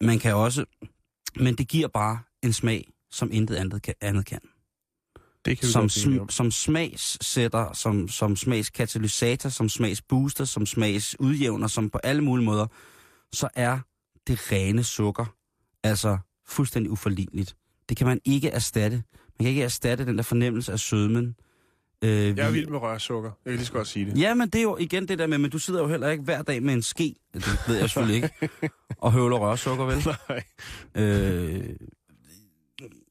[0.04, 0.66] Man kan også...
[1.36, 3.94] Men det giver bare en smag, som intet andet kan.
[4.02, 4.40] Andet kan
[5.46, 6.30] det kan som, sm- om.
[6.30, 12.68] som smagssætter, som, som smagskatalysator, som smagsbooster, som smagsudjævner, som på alle mulige måder,
[13.34, 13.80] så er
[14.28, 15.26] det rene sukker
[15.84, 16.18] altså
[16.48, 17.56] fuldstændig uforligneligt.
[17.90, 18.96] Det kan man ikke erstatte.
[19.40, 21.36] Man kan ikke erstatte den der fornemmelse af sødmen.
[22.04, 23.32] Øh, Jeg er vi- vild med rørsukker.
[23.46, 24.18] Jeg kan lige så godt sige det.
[24.22, 26.24] Ja, men det er jo igen det der med, men du sidder jo heller ikke
[26.24, 28.50] hver dag med en ske, det ved jeg selvfølgelig ikke,
[28.98, 30.06] og høvler rørsukker, vel?
[30.30, 30.44] Nej.
[30.96, 31.70] Øh,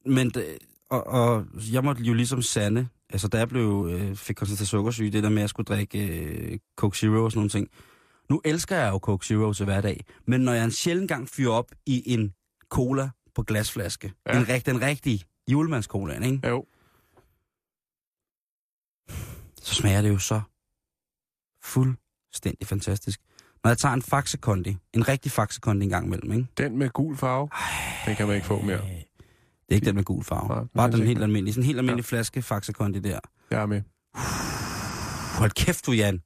[0.07, 0.59] men det,
[0.91, 5.11] og, og jeg måtte jo ligesom sande, altså da jeg blev, øh, fik konstateret sukkersyge,
[5.11, 7.69] det der med, at jeg skulle drikke øh, Coke Zero og sådan nogle ting.
[8.31, 11.53] Nu elsker jeg jo Coke Zero til hverdag, men når jeg en sjældent gang fyrer
[11.53, 12.35] op i en
[12.69, 14.39] cola på glasflaske, Ja.
[14.39, 16.49] en, rigt, den rigtige julemandscola, ikke?
[16.49, 16.65] Jo.
[19.63, 20.41] så smager det jo så
[21.63, 23.21] fuldstændig fantastisk.
[23.65, 26.47] Når jeg tager en Faxe Kondi, en rigtig Faxe Kondi en gang imellem, ikke?
[26.59, 27.49] Den med gul farve,
[28.07, 28.81] den kan man ikke få mere.
[29.71, 30.49] Det er ikke den med gul farve.
[30.49, 31.53] Nej, den Bare den helt almindelige.
[31.55, 32.17] Sådan en helt almindelig ja.
[32.17, 33.19] flaske Faxe Kondi der.
[33.51, 33.83] Jeg er med.
[35.39, 36.23] Hold kæft du, Jan.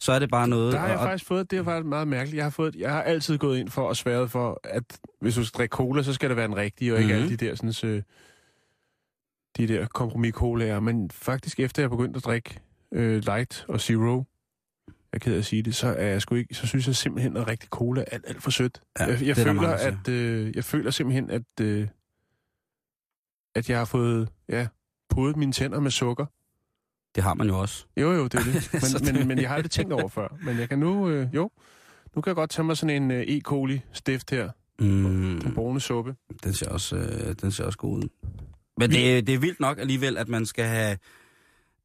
[0.00, 0.72] Så er det bare noget...
[0.72, 2.36] Der har jeg og, faktisk fået, det er faktisk meget mærkeligt.
[2.36, 4.82] Jeg har, fået, jeg har altid gået ind for at svære for, at
[5.20, 7.22] hvis du skal drikke cola, så skal det være en rigtig, og ikke Mhm.
[7.22, 8.02] alle de der, sådan, så,
[9.56, 10.80] de der kompromis colaer.
[10.80, 12.60] Men faktisk efter jeg begyndte at drikke
[12.94, 14.24] øh, light og zero,
[14.88, 16.96] jeg er ked af at sige det, så, er jeg sgu ikke, så synes jeg
[16.96, 18.80] simpelthen, at rigtig cola er alt, alt for sødt.
[18.98, 21.88] Ja, jeg, jeg, er føler, at, øh, jeg føler simpelthen, at, øh,
[23.54, 24.66] at jeg har fået ja,
[25.08, 26.26] podet mine tænder med sukker.
[27.14, 27.86] det har man jo også.
[27.96, 28.70] Jo, jo, det er det.
[28.72, 30.28] Men, det- men, men jeg har aldrig tænkt over før.
[30.44, 31.50] Men jeg kan nu, øh, jo,
[32.16, 33.40] nu kan jeg godt tage mig sådan en øh, E.
[33.40, 34.50] coli stift her.
[34.78, 35.02] Den
[35.44, 36.14] Mm, brune suppe.
[36.44, 38.08] den, ser også, øh, den ser også god ud.
[38.76, 40.92] Men det, det er vildt nok alligevel, at man skal have...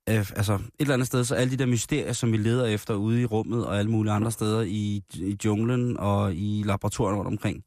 [0.10, 2.94] Øh, altså, et eller andet sted, så alle de der mysterier, som vi leder efter
[2.96, 7.28] ude i rummet og alle mulige andre steder i, i junglen og i laboratorierne rundt
[7.28, 7.64] omkring,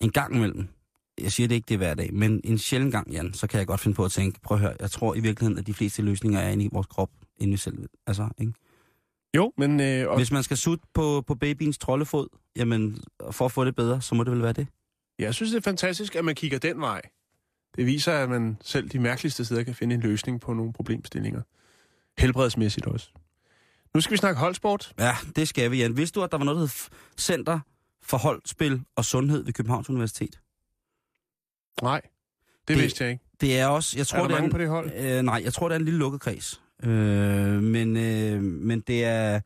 [0.00, 0.68] en gang imellem,
[1.22, 3.58] jeg siger det ikke det er hver dag, men en sjældent gang, Jan, så kan
[3.58, 5.74] jeg godt finde på at tænke, prøv at høre, jeg tror i virkeligheden, at de
[5.74, 7.88] fleste løsninger er inde i vores krop, inde i selv.
[8.06, 8.52] Altså, ikke?
[9.36, 13.52] Jo, men øh, og, Hvis man skal sutte på, på babyens troldefod, jamen, for at
[13.52, 14.66] få det bedre, så må det vel være det.
[15.18, 17.02] jeg synes, det er fantastisk, at man kigger den vej.
[17.76, 21.42] Det viser, at man selv de mærkeligste steder kan finde en løsning på nogle problemstillinger.
[22.18, 23.10] Helbredsmæssigt også.
[23.94, 24.92] Nu skal vi snakke holdsport.
[24.98, 25.96] Ja, det skal vi, Jan.
[25.96, 27.60] Vidste du, at der var noget, der hed Center
[28.02, 30.40] for Holdspil og Sundhed ved Københavns Universitet?
[31.82, 33.24] Nej, det, Det- vidste jeg ikke.
[33.40, 34.90] Det er også, jeg tror, er der det mange en, på det hold?
[34.96, 36.62] Øh, nej, jeg tror, det er en lille lukket kreds.
[36.82, 36.90] Øh,
[37.62, 39.40] men, øh, men det er...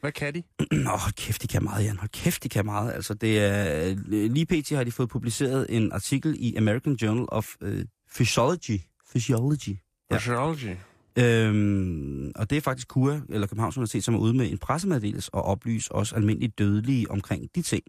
[0.00, 0.42] Hvad kan de?
[0.84, 1.96] Nå, hold kæft, de kan meget, Jan.
[1.96, 2.92] Hold kæft, de kan meget.
[2.92, 3.94] Altså, det er...
[4.28, 4.70] Lige pt.
[4.70, 7.68] har de fået publiceret en artikel i American Journal of uh,
[8.14, 8.80] Physiology.
[9.10, 9.76] Physiology.
[10.10, 10.16] Ja.
[10.16, 10.76] Physiology.
[11.18, 15.34] Øhm, og det er faktisk KUA, eller Københavns Universitet, som er ude med en pressemeddelelse
[15.34, 17.82] og oplyse os almindeligt dødelige omkring de ting.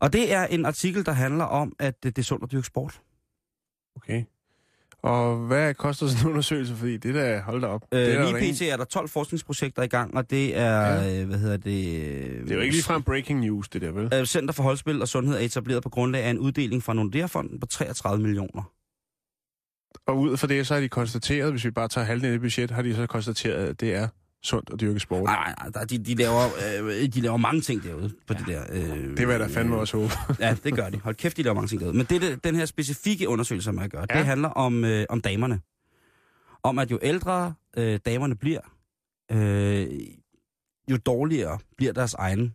[0.00, 2.66] Og det er en artikel, der handler om, at det det er sundt at dyrke
[2.66, 3.00] sport.
[4.02, 4.24] Okay.
[5.02, 6.74] Og hvad koster sådan en undersøgelse?
[6.76, 7.84] Fordi det der, hold da op.
[7.92, 8.62] det, Øh, der lige pt.
[8.62, 11.20] er der 12 forskningsprojekter i gang, og det er, Ja.
[11.20, 11.64] øh, hvad hedder det...
[11.64, 14.14] det er jo ikke ligefrem breaking news, det der, vel?
[14.14, 17.60] Øh, Center for Holdspil og Sundhed er etableret på grundlag af en uddeling fra Nordea-fonden
[17.60, 18.72] på 33 millioner.
[20.06, 22.40] Og ud fra det, så har de konstateret, hvis vi bare tager halvdelen af det
[22.40, 24.08] budget, har de så konstateret, at det er
[24.42, 25.22] sundt at dyrke sport.
[25.24, 26.42] Nej, nej, de, de, laver,
[26.80, 28.38] øh, de laver mange ting derude på ja.
[28.38, 28.64] det der.
[28.70, 30.12] Øh, Det vil jeg da fandme også håbe.
[30.44, 30.98] Ja, det gør de.
[31.00, 31.96] Hold kæft, de laver mange ting derude.
[31.96, 34.04] Men det, det, den her specifikke undersøgelse, som jeg gør.
[34.10, 34.18] Ja.
[34.18, 35.60] det handler om, øh, om damerne.
[36.62, 38.60] Om at jo ældre øh, damerne bliver,
[39.32, 39.86] øh,
[40.90, 42.54] jo dårligere bliver deres egen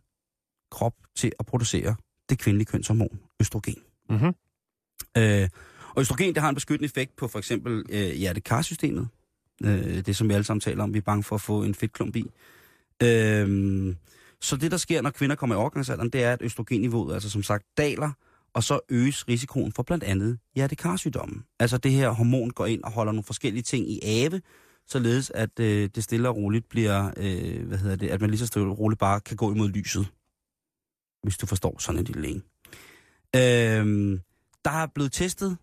[0.71, 1.95] krop til at producere
[2.29, 3.75] det kvindelige kønshormon, østrogen.
[4.09, 4.33] Mm-hmm.
[5.17, 5.49] Øh,
[5.95, 9.07] og østrogen, det har en beskyttende effekt på for eksempel øh, hjertekarsystemet.
[9.63, 11.75] Øh, det, som vi alle sammen taler om, vi er bange for at få en
[11.75, 12.31] fedtklump i.
[13.03, 13.95] Øh,
[14.41, 17.43] så det, der sker, når kvinder kommer i overgangsalderen, det er, at østrogenniveauet, altså som
[17.43, 18.11] sagt, daler,
[18.53, 21.43] og så øges risikoen for blandt andet hjertekarsygdommen.
[21.59, 24.41] Altså det her hormon går ind og holder nogle forskellige ting i ave,
[24.87, 28.39] således at øh, det stille og roligt bliver, øh, hvad hedder det, at man lige
[28.39, 30.07] så stille og roligt bare kan gå imod lyset.
[31.23, 32.43] Hvis du forstår sådan en lille en.
[33.35, 34.19] Øh,
[34.65, 35.57] der er blevet testet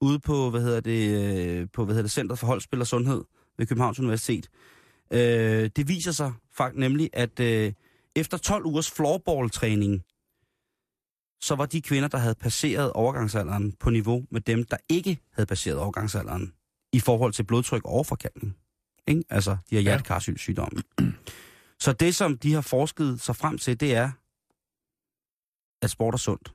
[0.00, 1.30] ude på, hvad hedder det,
[1.60, 3.24] øh, på, hvad hedder det, Center for Holdspil og Sundhed
[3.58, 4.48] ved Københavns Universitet.
[5.10, 7.72] Øh, det viser sig faktisk nemlig, at øh,
[8.16, 10.02] efter 12 ugers floorball-træning,
[11.40, 15.46] så var de kvinder, der havde passeret overgangsalderen på niveau med dem, der ikke havde
[15.46, 16.52] passeret overgangsalderen
[16.92, 18.56] i forhold til blodtryk og overforkalkning.
[19.06, 19.24] Ikke?
[19.30, 20.82] Altså, de har hjertekarsygdomme.
[21.80, 24.10] Så det, som de har forsket sig frem til, det er,
[25.82, 26.54] at sport er sundt.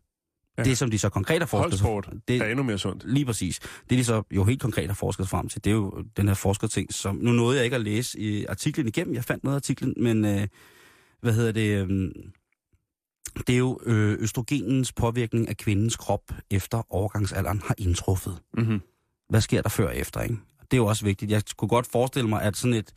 [0.57, 0.63] Ja.
[0.63, 3.03] Det, som de så konkret har forsket Holdsport det, er endnu mere sundt.
[3.05, 3.59] Lige præcis.
[3.89, 6.35] Det, de så jo helt konkret har forsket frem til, det er jo den her
[6.35, 7.15] forskerting, som...
[7.15, 9.15] Nu nåede jeg ikke at læse i artiklen igennem.
[9.15, 10.25] Jeg fandt noget af artiklen, men...
[10.25, 10.47] Øh,
[11.21, 11.89] hvad hedder det?
[11.89, 12.11] Øh,
[13.47, 18.37] det er jo øh, østrogenens påvirkning af kvindens krop efter overgangsalderen har indtruffet.
[18.57, 18.81] Mm-hmm.
[19.29, 20.37] Hvad sker der før og efter, ikke?
[20.61, 21.31] Det er jo også vigtigt.
[21.31, 22.91] Jeg kunne godt forestille mig, at sådan et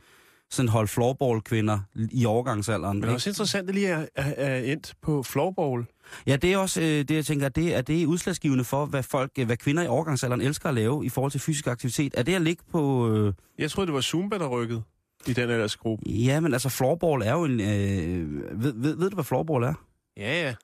[0.50, 1.78] sådan hold floorball-kvinder
[2.12, 2.96] i overgangsalderen...
[2.96, 5.86] Men det er også interessant, at lige er, er, er endt på floorball.
[6.26, 9.30] Ja, det er også øh, det, jeg tænker, det er det udslagsgivende for, hvad folk,
[9.38, 12.14] øh, hvad kvinder i overgangsalderen elsker at lave i forhold til fysisk aktivitet.
[12.16, 13.10] Er det at ligge på...
[13.12, 14.82] Øh, Jeg troede, det var Zumba, der rykkede
[15.26, 16.08] i den ellers gruppe.
[16.10, 17.60] ja, men altså floorball er jo en...
[17.60, 19.74] Øh, ved, ved, ved du, hvad floorball er?
[20.16, 20.54] Ja, ja.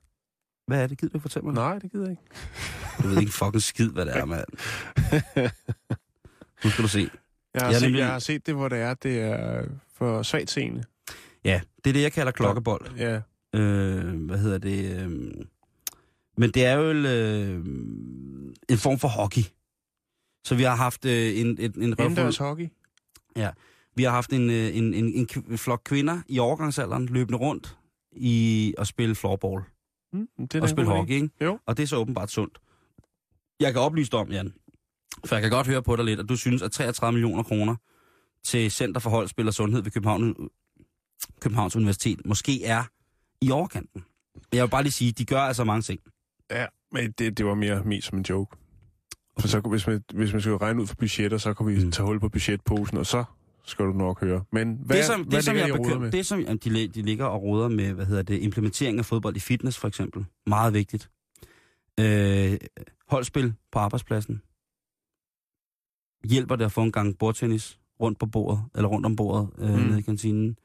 [0.67, 0.99] Hvad er det?
[0.99, 1.55] Gider du ikke fortælle mig?
[1.55, 2.23] Nej, det gider jeg ikke.
[3.03, 4.45] Du ved ikke fucking skid, hvad det er, mand.
[6.65, 7.09] Nu skal du se.
[7.55, 8.95] Jeg har, Jeg set, nemlig- jeg har set det, hvor det er.
[8.95, 9.65] Det er
[9.95, 10.85] for svagt seende.
[11.45, 12.87] Ja, det er det, jeg kalder klokkebold.
[12.97, 13.21] Ja.
[13.55, 15.01] Øh, hvad hedder det?
[15.01, 15.11] Øh,
[16.37, 17.65] men det er jo øh,
[18.69, 19.43] en form for hockey.
[20.45, 22.69] Så vi har haft øh, en, en, en Indendørs hockey.
[23.97, 27.79] Vi har haft en, øh, en, en, en flok kvinder i overgangsalderen løbende rundt
[28.13, 29.63] i at spille floorball
[30.15, 31.31] Mm, det er og spille hockey, ikke?
[31.41, 31.59] Jo.
[31.67, 32.59] Og det er så åbenbart sundt.
[33.61, 34.55] Jeg kan oplyse dig om, Jan,
[35.25, 37.77] for jeg kan godt høre på dig lidt, at du synes, at 33 millioner kroner
[38.45, 40.51] til Center for Holdspil og Sundhed ved København,
[41.41, 42.85] Københavns Universitet måske er
[43.45, 44.05] i overkanten.
[44.53, 46.01] Jeg vil bare lige sige, de gør altså mange ting.
[46.51, 48.57] Ja, men det, det var mere mest som en joke.
[49.41, 51.91] For så, hvis, man, hvis man skulle regne ud for budgetter, så kunne vi Mm.
[51.91, 53.25] tage hul på budgetposen, og så
[53.65, 54.45] skal du nok høre.
[54.53, 56.13] Men hvad, det, som, hvad det, som jeg bekym- med?
[56.13, 59.37] det, som jamen, de, de ligger og roder med, hvad hedder det, implementering af fodbold
[59.37, 60.25] i fitness, for eksempel.
[60.47, 61.11] Meget vigtigt.
[62.01, 62.57] Øh,
[63.09, 64.43] holdspil på arbejdspladsen.
[66.31, 69.71] Hjælper det at få en gang bordtennis rundt på bordet, eller rundt om bordet øh,
[69.75, 69.81] mm.
[69.81, 70.59] nede i kantinen.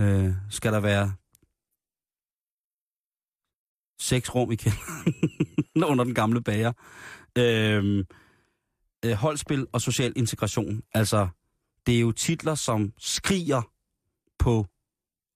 [0.00, 1.12] Øh, skal der være
[4.04, 5.14] seks rum i kælderen
[5.90, 6.72] under den gamle bager.
[7.38, 8.04] Øhm,
[9.04, 10.82] øh, holdspil og social integration.
[10.94, 11.28] Altså,
[11.86, 13.62] det er jo titler, som skriger
[14.38, 14.66] på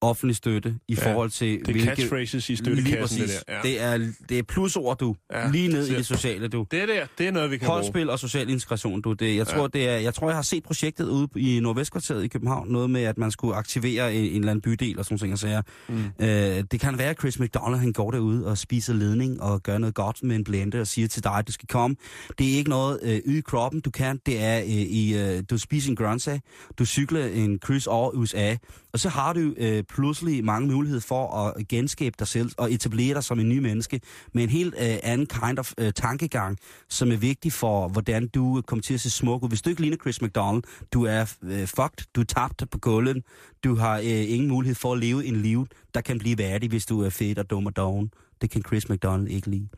[0.00, 1.60] offentlig støtte i Ja, forhold til...
[1.66, 3.54] Det er catchphrases i støttekassen, det der.
[3.54, 3.60] Ja.
[3.62, 5.16] Det, er, det er plusord, du.
[5.32, 6.66] Ja, lige ned i det- sociale, du.
[6.70, 7.74] det der, det er noget, vi kan bruge.
[7.80, 9.12] Holdspil og social integration, du.
[9.12, 9.66] Det, jeg, tror, Ja.
[9.72, 12.68] det er, jeg tror, jeg har set projektet ude i Nordvestkvarteret i København.
[12.68, 15.38] Noget med, at man skulle aktivere en, en eller anden bydel og sådan nogle ting.
[15.38, 15.62] Sager.
[15.88, 16.26] Mm.
[16.26, 19.78] Øh, det kan være, at Chris McDonald han går derude og spiser ledning og gør
[19.78, 21.96] noget godt med en blende og siger til dig, at du skal komme.
[22.38, 24.20] Det er ikke noget øh, yde kroppen, du kan.
[24.26, 26.40] Det er, øh, i, øh, du spiser en grøntsag,
[26.78, 28.56] du cykler en kryds over USA,
[28.92, 33.14] og så har du øh, pludselig mange muligheder for at genskabe dig selv og etablere
[33.14, 34.00] dig som en ny menneske
[34.34, 36.58] med en helt øh, anden kind of øh, tankegang,
[36.88, 39.48] som er vigtig for, hvordan du kommer til at se smuk ud.
[39.48, 40.62] Hvis du ikke ligner Chris McDonald,
[40.92, 43.24] du er øh, fucked, du er tabt på gulvet,
[43.64, 46.86] du har øh, ingen mulighed for at leve en liv, der kan blive værdig, hvis
[46.86, 48.10] du er fedt og dum og doven.
[48.40, 49.68] Det kan Chris McDonald ikke lide.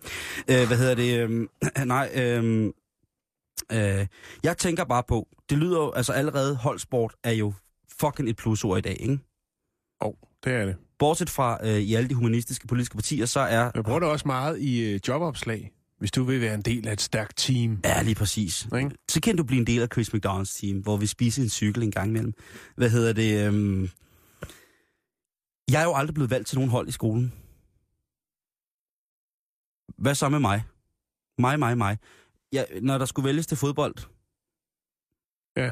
[0.51, 1.19] Øh, hvad hedder det?
[1.19, 1.47] Øh,
[1.87, 2.73] nej, øh,
[3.73, 4.07] øh,
[4.43, 7.53] jeg tænker bare på, det lyder jo, altså allerede holdsport er jo
[8.01, 9.19] fucking et plusord i dag, ikke?
[10.01, 10.77] Oh, det er det.
[10.99, 13.71] Bortset fra øh, i alle de humanistiske politiske partier, så er...
[13.75, 15.73] Jeg bruger det også meget i øh, jobopslag.
[15.99, 17.81] Hvis du vil være en del af et stærkt team.
[17.85, 18.69] Ja, lige præcis.
[18.79, 18.91] Ikke?
[19.09, 21.83] Så kan du blive en del af Chris McDonald's team, hvor vi spiser en cykel
[21.83, 22.35] en gang imellem.
[22.77, 23.47] Hvad hedder det?
[23.47, 23.91] Øhm...
[25.71, 27.33] Jeg er jo aldrig blevet valgt til nogen hold i skolen.
[29.99, 30.63] Hvad så med mig?
[31.39, 31.99] Mig, mig, mig.
[32.53, 33.95] Jeg, når der skulle vælges til fodbold,
[35.57, 35.71] Ja.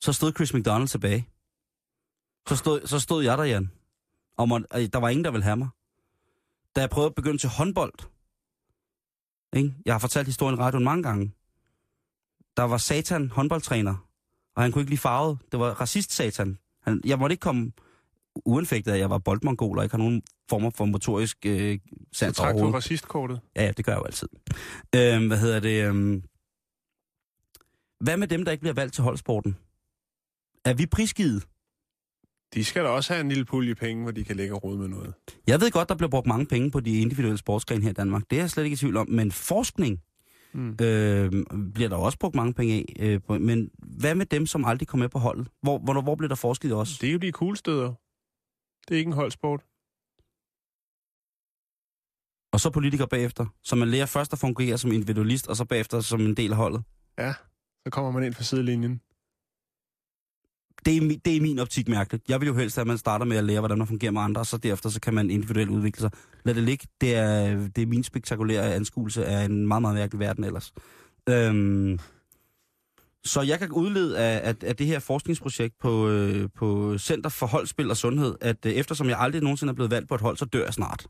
[0.00, 1.28] så stod Chris McDonald tilbage.
[2.48, 3.70] Så stod, så stod jeg der, Jan.
[4.36, 5.68] Og øh, der var ingen, der ville have mig.
[6.76, 7.92] Da jeg prøvede at begynde til håndbold,
[9.56, 9.74] ikke?
[9.84, 11.32] jeg har fortalt historien i radioen mange gange,
[12.56, 14.08] der var Satan håndboldtræner,
[14.56, 15.38] og han kunne ikke lide farvet.
[15.52, 16.58] Det var racist-Satan.
[16.82, 17.72] Han, jeg måtte ikke komme
[18.44, 21.78] uanfægtet at jeg var boldmongol og ikke har nogen former for motorisk øh,
[22.12, 23.40] Så sans trak du racistkortet.
[23.56, 24.28] Ja, ja, det gør jeg jo altid.
[24.94, 25.84] Øhm, hvad hedder det?
[25.84, 26.22] Øhm,
[28.00, 29.56] hvad med dem, der ikke bliver valgt til holdsporten?
[30.64, 31.46] Er vi prisgivet?
[32.54, 34.78] De skal da også have en lille pulje penge, hvor de kan lægge og rode
[34.78, 35.14] med noget.
[35.46, 38.22] Jeg ved godt, der bliver brugt mange penge på de individuelle sportsgrene her i Danmark.
[38.30, 39.08] Det er jeg slet ikke i tvivl om.
[39.10, 40.00] Men forskning
[40.52, 40.70] Mm.
[40.70, 41.32] øh,
[41.74, 42.84] bliver der også brugt mange penge af.
[42.98, 45.48] Øh, på, men hvad med dem, som aldrig kom med på holdet?
[45.62, 46.98] Hvor, hvor, hvor blev der forsket i os?
[46.98, 47.92] Det er jo de kuglestøder.
[48.88, 49.60] Det er ikke en holdsport.
[52.52, 53.46] Og så politikere bagefter.
[53.64, 56.56] Så man lærer først at fungere som individualist, og så bagefter som en del af
[56.56, 56.82] holdet.
[57.84, 59.00] Så kommer man ind fra sidelinjen.
[60.84, 62.28] Det er, det er min optik mærkeligt.
[62.28, 64.40] Jeg vil jo helst, at man starter med at lære, hvordan man fungerer med andre,
[64.40, 66.10] og så derefter så kan man individuelt udvikle sig.
[66.44, 66.86] Lad det ligge.
[67.00, 70.72] Det er, det er min spektakulære anskuelse af en meget, meget mærkelig verden ellers.
[71.28, 71.98] Øhm,
[73.24, 77.46] så jeg kan udlede af, af, af det her forskningsprojekt på, øh, på Center for
[77.46, 80.36] Holdspil og Sundhed, at øh, eftersom jeg aldrig nogensinde er blevet valgt på et hold,
[80.36, 81.06] så dør jeg snart.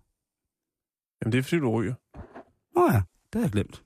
[1.23, 1.95] Jamen, det er fordi, du ryger.
[2.75, 3.03] Nå ja,
[3.33, 3.83] det har jeg glemt.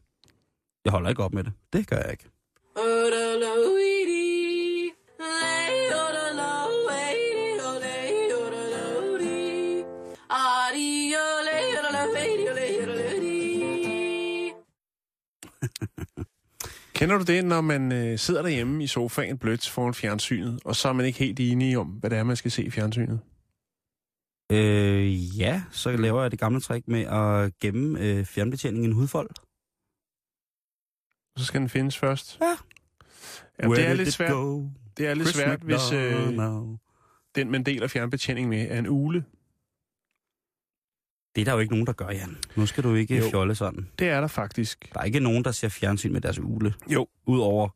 [0.85, 1.53] Jeg holder ikke op med det.
[1.73, 2.25] Det gør jeg ikke.
[16.95, 20.89] Kender du det, når man øh, sidder derhjemme i sofaen blødt foran fjernsynet, og så
[20.89, 23.21] er man ikke helt enige om, hvad det er, man skal se i fjernsynet?
[24.53, 28.93] Øh, ja, så laver jeg det gamle trick med at gemme øh, fjernbetjeningen i en
[28.93, 29.31] hudfold.
[31.39, 32.39] Så skal den findes først.
[32.41, 32.57] Ja.
[33.63, 34.69] Jamen, det er lidt svært, go?
[34.97, 36.39] det er lidt Chris svært hvis øh,
[37.35, 39.25] den, man deler fjernbetjening med, er en ule.
[41.35, 42.37] Det er der jo ikke nogen, der gør, Jan.
[42.57, 43.25] Nu skal du ikke Jo.
[43.25, 43.31] jo.
[43.31, 43.89] fjolle sådan.
[43.99, 44.91] Det er der faktisk.
[44.95, 46.75] Der er ikke nogen, der ser fjernsyn med deres ule.
[46.89, 47.07] Jo.
[47.27, 47.69] Udover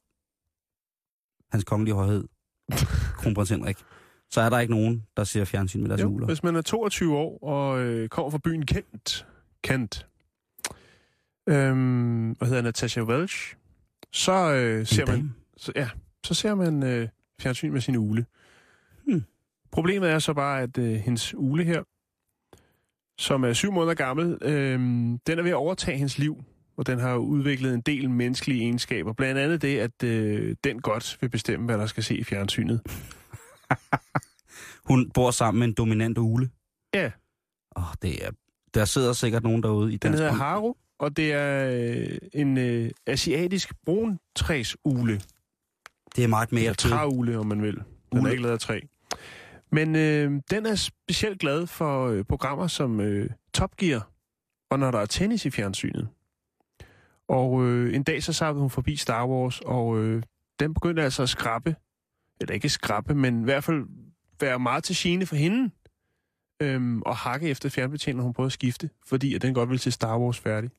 [1.52, 2.24] hans kongelige højhed,
[3.20, 3.76] kronprins Henrik.
[4.30, 6.26] Så er der ikke nogen, der ser fjernsyn med deres Jo, uler.
[6.26, 9.26] hvis man er 22 år og øh, kommer fra byen Kent,
[9.62, 10.06] Kent
[11.48, 13.56] øhm, hvad hedder Natasha Welch,
[14.12, 15.88] så øh, ser man så, ja,
[16.24, 17.08] så ser man øh,
[17.40, 18.26] fjernsyn med sin ule.
[19.06, 19.24] Hmm.
[19.72, 21.82] Problemet er så bare, at øh, hendes ule her,
[23.18, 24.78] som er syv måneder gammel, øh,
[25.26, 26.44] den er ved at overtage hendes liv,
[26.76, 29.12] og den har udviklet en del menneskelige egenskaber.
[29.12, 32.80] Blandt andet det, at øh, den godt vil bestemme, hvad der skal se i fjernsynet.
[34.88, 36.50] Hun bor sammen med en dominant ule.
[36.94, 37.10] Ja.
[37.76, 38.30] Åh, det er...
[38.74, 40.18] Der sidder sikkert nogen derude i Den dansk...
[40.18, 45.20] hedder Haru, og det er øh, en øh, asiatisk bruntræsule.
[46.16, 47.74] Det er meget mere Eller om man vil.
[48.12, 48.28] Den Ule.
[48.28, 48.80] er ikke lavet af træ.
[49.72, 54.10] Men øh, den er specielt glad for øh, programmer som øh, Top Gear,
[54.70, 56.08] og når der er tennis i fjernsynet.
[57.28, 60.22] Og øh, en dag så sappede hun forbi Star Wars, og øh,
[60.60, 61.76] den begyndte altså at skrappe,
[62.40, 63.86] eller ikke skrappe, men i hvert fald
[64.40, 65.70] være meget til gene for hende,
[66.62, 69.92] øhm, og hakke efter fjernbetjeningen, hun prøvede at skifte, fordi at den godt ville til
[69.92, 70.70] Star Wars færdig.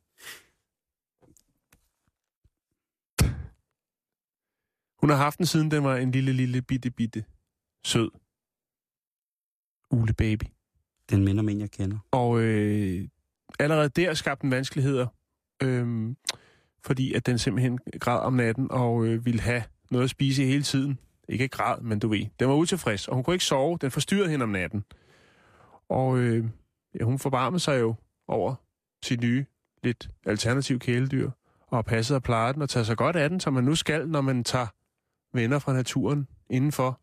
[4.99, 7.25] Hun har haft den siden den var en lille, lille, bitte, bitte,
[7.85, 8.09] sød
[9.91, 10.43] ule baby.
[11.09, 11.97] Den minder en, jeg kender.
[12.11, 13.07] Og øh,
[13.59, 15.07] allerede der skabte den vanskeligheder,
[15.63, 16.15] øh,
[16.83, 20.63] fordi at den simpelthen græd om natten og øh, ville have noget at spise hele
[20.63, 20.99] tiden.
[21.29, 22.25] Ikke græd, men du ved.
[22.39, 23.77] Den var utilfreds, og hun kunne ikke sove.
[23.81, 24.83] Den forstyrrede hende om natten.
[25.89, 26.45] Og øh,
[26.99, 27.95] ja, hun forbarmede sig jo
[28.27, 28.55] over
[29.03, 29.45] sit nye,
[29.83, 31.31] lidt alternativ kæledyr,
[31.67, 34.09] og passet og plejet den og taget sig godt af den, som man nu skal,
[34.09, 34.67] når man tager
[35.33, 37.01] venner fra naturen indenfor.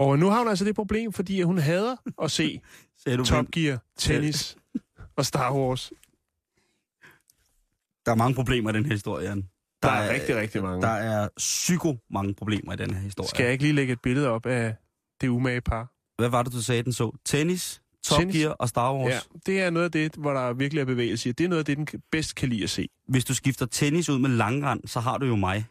[0.00, 2.60] Og nu har hun altså det problem, fordi hun hader at se
[3.16, 4.56] du, Top Gear, tennis
[5.16, 5.92] og Star Wars.
[8.06, 9.48] Der er mange problemer i den her historie, Jan.
[9.82, 10.82] Der er rigtig, rigtig mange.
[10.82, 13.28] Der er psyko mange problemer i den her historie.
[13.28, 14.74] Skal jeg ikke lige lægge et billede op af
[15.20, 15.92] det umage par?
[16.18, 17.16] Hvad var det, du sagde, den så?
[17.24, 18.36] Tennis, Top Tennis.
[18.36, 19.12] Gear og Star Wars?
[19.12, 21.32] Ja, det er noget af det, hvor der virkelig er bevægelse.
[21.32, 22.88] Det er noget af det, den bedst kan lide at se.
[23.08, 25.66] Hvis du skifter tennis ud med langrand, så har du jo mig.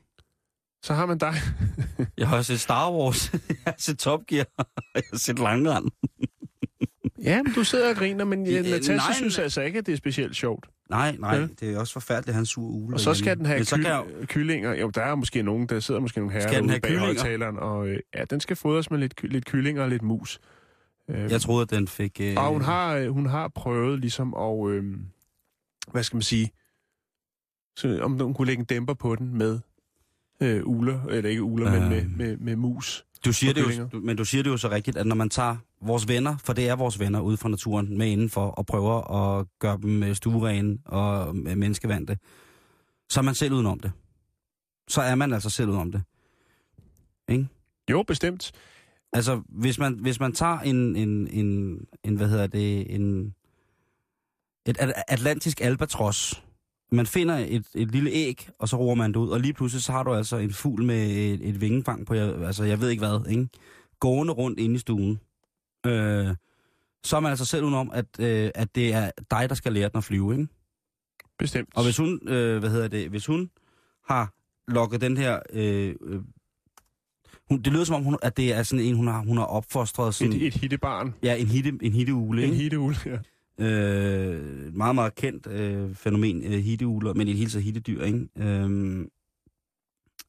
[0.83, 1.33] Så har man dig.
[2.17, 4.45] Jeg har set Star Wars, jeg har set Top Gear,
[4.95, 5.85] jeg har set langrand.
[7.23, 9.43] Ja, men du sidder og griner, men Ja, ja, Natasha nej, synes nej.
[9.43, 10.69] altså ikke, at det er specielt sjovt.
[10.89, 11.47] Nej, nej, Ja.
[11.59, 12.95] det er også forfærdeligt, at han sur ugle.
[12.95, 14.73] Og så skal den have Men så kan jeg, ky- kyllinger.
[14.73, 17.05] Jo, der er måske nogen, der sidder måske nogle herrer Skal den ude bag kyllinger?
[17.05, 20.39] højtaleren, og øh, ja, den skal fodres med lidt, ky- lidt kyllinger og lidt mus.
[21.09, 22.21] Øh, jeg troede, at den fik...
[22.21, 24.83] Øh, og hun har, øh, hun har prøvet ligesom at, øh,
[25.91, 26.51] hvad skal man sige,
[27.77, 29.59] så, om hun kunne lægge en dæmper på den med
[30.41, 31.81] øh, uler, eller ikke uler, øh.
[31.81, 32.17] men med, Øh.
[32.17, 33.05] med, med mus.
[33.25, 35.57] Du siger det jo, men du siger det jo så rigtigt, at når man tager
[35.81, 39.45] vores venner, for det er vores venner ude fra naturen, med indenfor, og prøver at
[39.59, 42.17] gøre dem øh, stuerene og øh, menneskevandte,
[43.09, 43.91] så er man selv udenom det.
[44.87, 46.03] Så er man altså selv udenom det.
[47.29, 47.47] Ikke?
[47.91, 48.51] Jo, bestemt.
[49.13, 53.33] Altså, hvis man, hvis man tager en, en, en, en hvad hedder det, en,
[54.65, 56.43] et at- atlantisk albatros,
[56.91, 59.83] man finder et, et lille æg, og så roer man det ud, og lige pludselig
[59.83, 62.89] så har du altså en fugl med et, et vingefang på, jeg- altså jeg ved
[62.89, 63.47] ikke hvad, ikke?
[63.99, 65.19] gående rundt inde i stuen.
[65.85, 66.35] Øh,
[67.03, 69.89] så er man altså selv udenom, at, øh, at det er dig, der skal lære
[69.89, 70.47] den at flyve, ikke?
[71.39, 71.69] Bestemt.
[71.75, 73.49] Og hvis hun, øh, hvad hedder det, hvis hun
[74.09, 74.33] har
[74.67, 76.21] lokket den her, øh, øh,
[77.49, 79.45] hun, det lyder som om, hun, at det er sådan en, hun har, hun har
[79.45, 81.13] opfostret sådan, et, et hittebarn.
[81.23, 83.17] ja, en hitte, en hitteugle, En hitteugle, ja.
[83.59, 88.03] Øh, et meget, meget kendt øh, fænomen, øh, hitteuler, men i det hele taget hittedyr,
[88.03, 88.27] ikke?
[88.37, 88.99] Øh,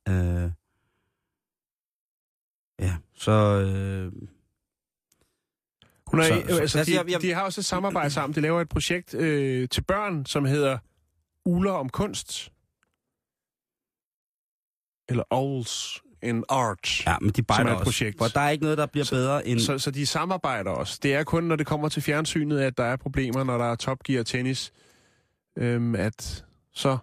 [0.09, 0.51] øh,
[2.81, 3.31] ja, så...
[3.33, 4.13] Øh,
[6.07, 8.11] Hun er, Så- så, så- altså, altså, de, jeg- jeg- de har også et samarbejde
[8.11, 8.35] sammen.
[8.35, 10.79] De laver et projekt øh, til børn, som hedder
[11.45, 12.53] Uler om kunst.
[15.09, 17.07] Eller Owls in Art.
[17.07, 17.85] ja, men de bejder er også.
[17.85, 18.19] projekt.
[18.19, 19.61] For der er ikke noget, der bliver Så- bedre end...
[19.61, 20.99] Så, så de samarbejder også.
[21.03, 23.75] Det er kun, når det kommer til fjernsynet, at der er problemer, når der er
[23.75, 24.73] Top Gear tennis,
[25.59, 26.45] øhm, at
[26.75, 26.99] så,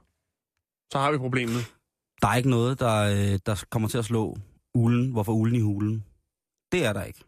[0.91, 1.65] så har vi problemet.
[2.21, 2.95] Der er ikke noget, der,
[3.33, 4.37] øh, der kommer til at slå
[4.75, 5.11] ulen.
[5.11, 6.05] Hvorfor ulen i hulen?
[6.71, 7.23] Det er der ikke.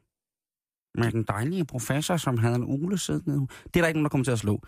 [0.95, 3.47] Men den dejlige professor, som havde en ule siddende...
[3.65, 4.61] Det er der ikke nogen, der kommer til at slå.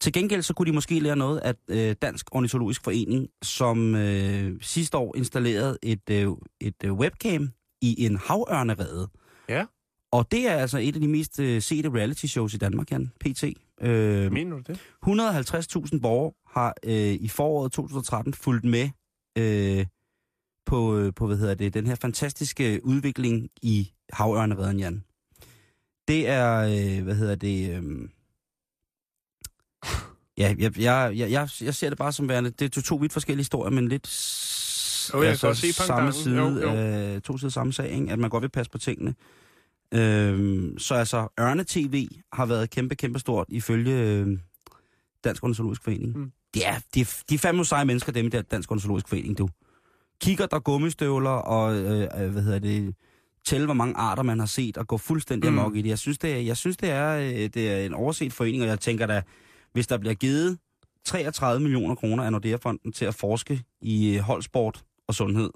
[0.00, 4.56] Til gengæld så kunne de måske lære noget af øh, Dansk Ornitologisk Forening, som øh,
[4.60, 6.28] sidste år installerede et, øh,
[6.60, 7.50] et øh, webcam
[7.82, 9.08] i en havørnerede.
[9.48, 9.64] Ja.
[10.12, 13.12] Og det er altså et af de mest øh, sete reality shows i Danmark, Jan,
[13.20, 13.44] PT.
[13.80, 14.80] Øh, Mener du det?
[15.94, 18.90] 150.000 borgere har øh, i foråret 2013 fulgt med
[19.38, 19.86] øh,
[20.66, 25.04] på, øh, på hvad hedder det, den her fantastiske udvikling i havørnereden, Jan.
[26.08, 27.76] Det er, øh, hvad hedder det...
[27.76, 28.08] Øh,
[30.38, 32.50] ja, jeg, jeg, jeg, jeg, ser det bare som værende...
[32.50, 34.06] Det er to, to vidt forskellige historier, men lidt...
[35.14, 36.74] Jo, jeg kan godt se samme side, Jo,
[37.14, 38.12] Øh, to sider samme sag, ikke?
[38.12, 39.14] at man godt vil passe på tingene.
[39.94, 44.38] Øhm, så altså, Ørne-TV har været kæmpe, kæmpe stort ifølge øh,
[45.24, 46.18] Dansk Ornitologisk Forening.
[46.18, 46.32] Mm.
[46.54, 49.38] Det er, de, er, de er fandme seje mennesker, dem i der Dansk Ornitologisk Forening,
[49.38, 49.48] du.
[50.20, 52.94] Kigger der gummistøvler og, øh, øh, hvad hedder det,
[53.46, 55.54] tælle, hvor mange arter man har set, og gå fuldstændig Mm.
[55.54, 55.60] mm.
[55.60, 55.88] amok i det.
[55.88, 58.68] Jeg synes, det er, jeg synes, det er, øh, det er en overset forening, og
[58.68, 59.22] jeg tænker da,
[59.76, 60.58] hvis der bliver givet
[61.04, 65.50] 33 millioner kroner af Nordea-fonden til at forske i øh, holdsport og sundhed,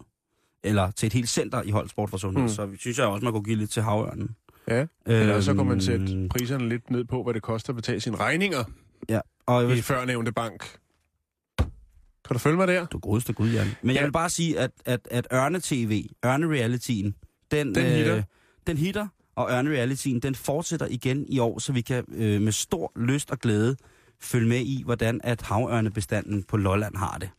[0.65, 2.49] eller til et helt center i holdsport for sundhed, Mm.
[2.49, 4.37] så synes jeg også, man kunne give lidt til havørnen.
[4.69, 4.87] Ja.
[5.07, 8.01] Eller så kan man Øhm, sætte priserne lidt ned på, hvad det koster at betale
[8.01, 8.65] sine regninger
[9.47, 10.79] Og jeg i vil, førnævnte bank.
[11.59, 12.87] Kan du følge mig der?
[12.87, 13.67] du godeste gud, Jan.
[13.83, 13.97] Men Ja.
[13.97, 17.15] jeg vil bare sige, at, at, at Ørne-TV, Ørne-realityen,
[17.51, 18.23] den, Den hitter.
[18.67, 19.07] den hitter,
[19.37, 23.39] og Ørne-realityen, den fortsætter igen i år, så vi kan øh, med stor lyst og
[23.39, 23.77] glæde
[24.23, 27.31] følge med i, hvordan at havørnebestanden på Lolland har det.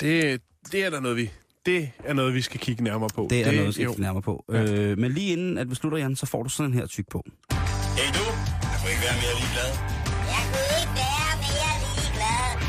[0.00, 0.40] Det,
[0.72, 1.30] det er der noget, vi...
[1.66, 3.26] Det er noget, vi skal kigge nærmere på.
[3.30, 4.44] Det er det, noget, vi skal kigge nærmere på.
[4.52, 4.62] Ja.
[4.62, 4.72] Ja.
[4.72, 7.08] Øh, men lige inden at vi slutter, Jan, så får du sådan en her tyk
[7.10, 7.22] på.
[7.50, 8.24] Hey du,
[8.62, 9.70] jeg kunne ikke være mere ligeglad.
[10.34, 12.68] Jeg kunne ikke være mere ligeglad.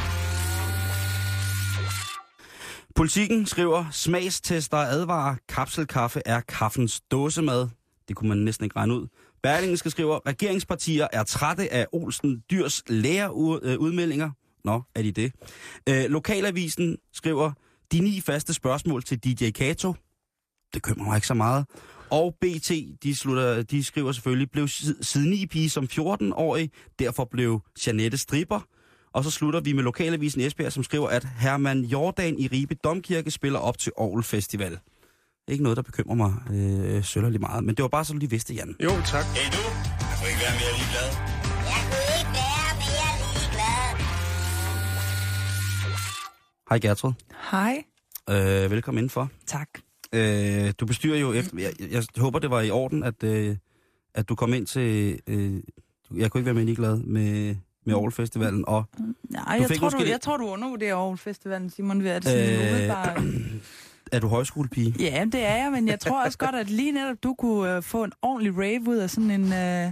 [2.96, 7.68] Politikken skriver, smagstester advarer, kapselkaffe er kaffens dåsemad.
[8.08, 9.08] Det kunne man næsten ikke regne ud.
[9.44, 14.28] Berlingen skal skrive, regeringspartier er trætte af Olsen Dyrs lærerudmeldinger.
[14.28, 14.32] Øh,
[14.66, 15.32] Nå, er de det?
[15.90, 17.52] Øh, Lokalavisen skriver,
[17.92, 19.94] de ni faste spørgsmål til DJ Kato.
[20.74, 21.66] Det kømmer mig ikke så meget.
[22.10, 22.72] Og BT,
[23.04, 24.68] de, slutter, de skriver selvfølgelig, blev
[25.02, 28.68] siden i pige som 14-årig, derfor blev Janette stripper.
[29.14, 33.32] Og så slutter vi med Lokalavisen Esbjerg, som skriver, at Herman Jordan i Ribe Domkirke
[33.32, 34.80] spiller op til Aarhus Festival.
[35.48, 38.30] Ikke noget, der bekymrer mig øh, sønderlig meget, men det var bare så, du lige
[38.30, 38.76] vidste, Jan.
[38.84, 39.26] Jo, tak.
[39.26, 39.64] Hey du,
[40.00, 41.10] jeg kunne ikke være mere ligeglad.
[41.72, 44.06] Jeg kunne ikke være mere ligeglad.
[46.70, 47.14] Hej Gertrud.
[47.52, 47.84] Hej.
[48.30, 49.30] Øh, velkommen indenfor.
[49.48, 49.70] Tak.
[50.14, 51.58] Øh, du bestyrer jo efter...
[51.60, 53.56] Jeg, jeg håber, det var i orden, at, øh,
[54.16, 55.20] at du kom ind til...
[55.28, 55.54] Øh,
[56.16, 58.84] jeg kunne ikke være mere ligeglad med, med Aarhus Festivalen, og
[59.30, 62.24] Nej, Du jeg tror, måske du, jeg tror, du undervurderer Aarhus Festivalen, Simon, ved at
[62.24, 63.54] sådan øh.
[64.14, 64.96] er du højskolepige?
[65.00, 67.84] Ja, det er jeg, men jeg tror også godt, at lige netop du kunne øh,
[67.84, 69.54] få en ordentlig rave ud af sådan en...
[69.54, 69.92] Øh,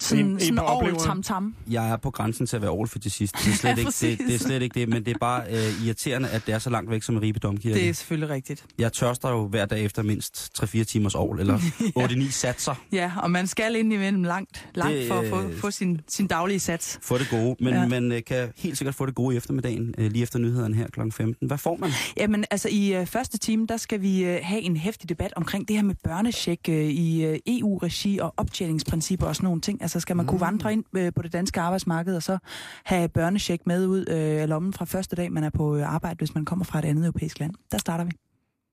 [0.00, 1.00] sådan, I- sådan opleveren?
[1.04, 1.54] tam-tam.
[1.70, 3.34] Jeg er på grænsen til at være all til sidst.
[3.44, 5.42] Det er slet, Ja, ikke, det, det er slet ikke det, men det er bare
[5.50, 7.74] øh, irriterende, at det er så langt væk som en Ribe Domkirke.
[7.80, 8.64] Det er selvfølgelig rigtigt.
[8.78, 11.58] Jeg tørster jo hver dag efter mindst 3-4 timers ovl, eller
[11.98, 12.74] 8-9 satser.
[12.92, 16.00] Ja, og man skal ind imellem langt, langt Det, for at få, øh, få sin,
[16.08, 16.98] sin daglige sats.
[17.02, 17.80] Få det gode, men ja.
[17.80, 17.86] Ja.
[17.88, 20.86] man øh, kan helt sikkert få det gode i eftermiddagen, øh, lige efter nyhederne her
[20.88, 21.00] kl.
[21.10, 21.46] 15.
[21.46, 21.90] Hvad får man?
[22.16, 25.68] Jamen, altså i øh, første time, der skal vi øh, have en hæftig debat omkring
[25.68, 29.82] det her med børnecheck øh, i øh, EU-regi og optjeningsprincipper og sådan nogle ting.
[29.88, 32.38] Altså skal man kunne vandre ind øh, på det danske arbejdsmarked og så
[32.84, 36.18] have børnecheck med ud øh, af lommen fra første dag, man er på øh, arbejde,
[36.18, 37.54] hvis man kommer fra et andet europæisk land.
[37.72, 38.10] Der starter vi.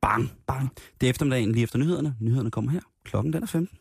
[0.02, 0.32] Bang!
[0.48, 0.72] Bang.
[1.02, 2.16] Det er eftermiddagen lige efter nyhederne.
[2.20, 2.80] Nyhederne kommer her.
[3.06, 3.78] Klokken den er 15.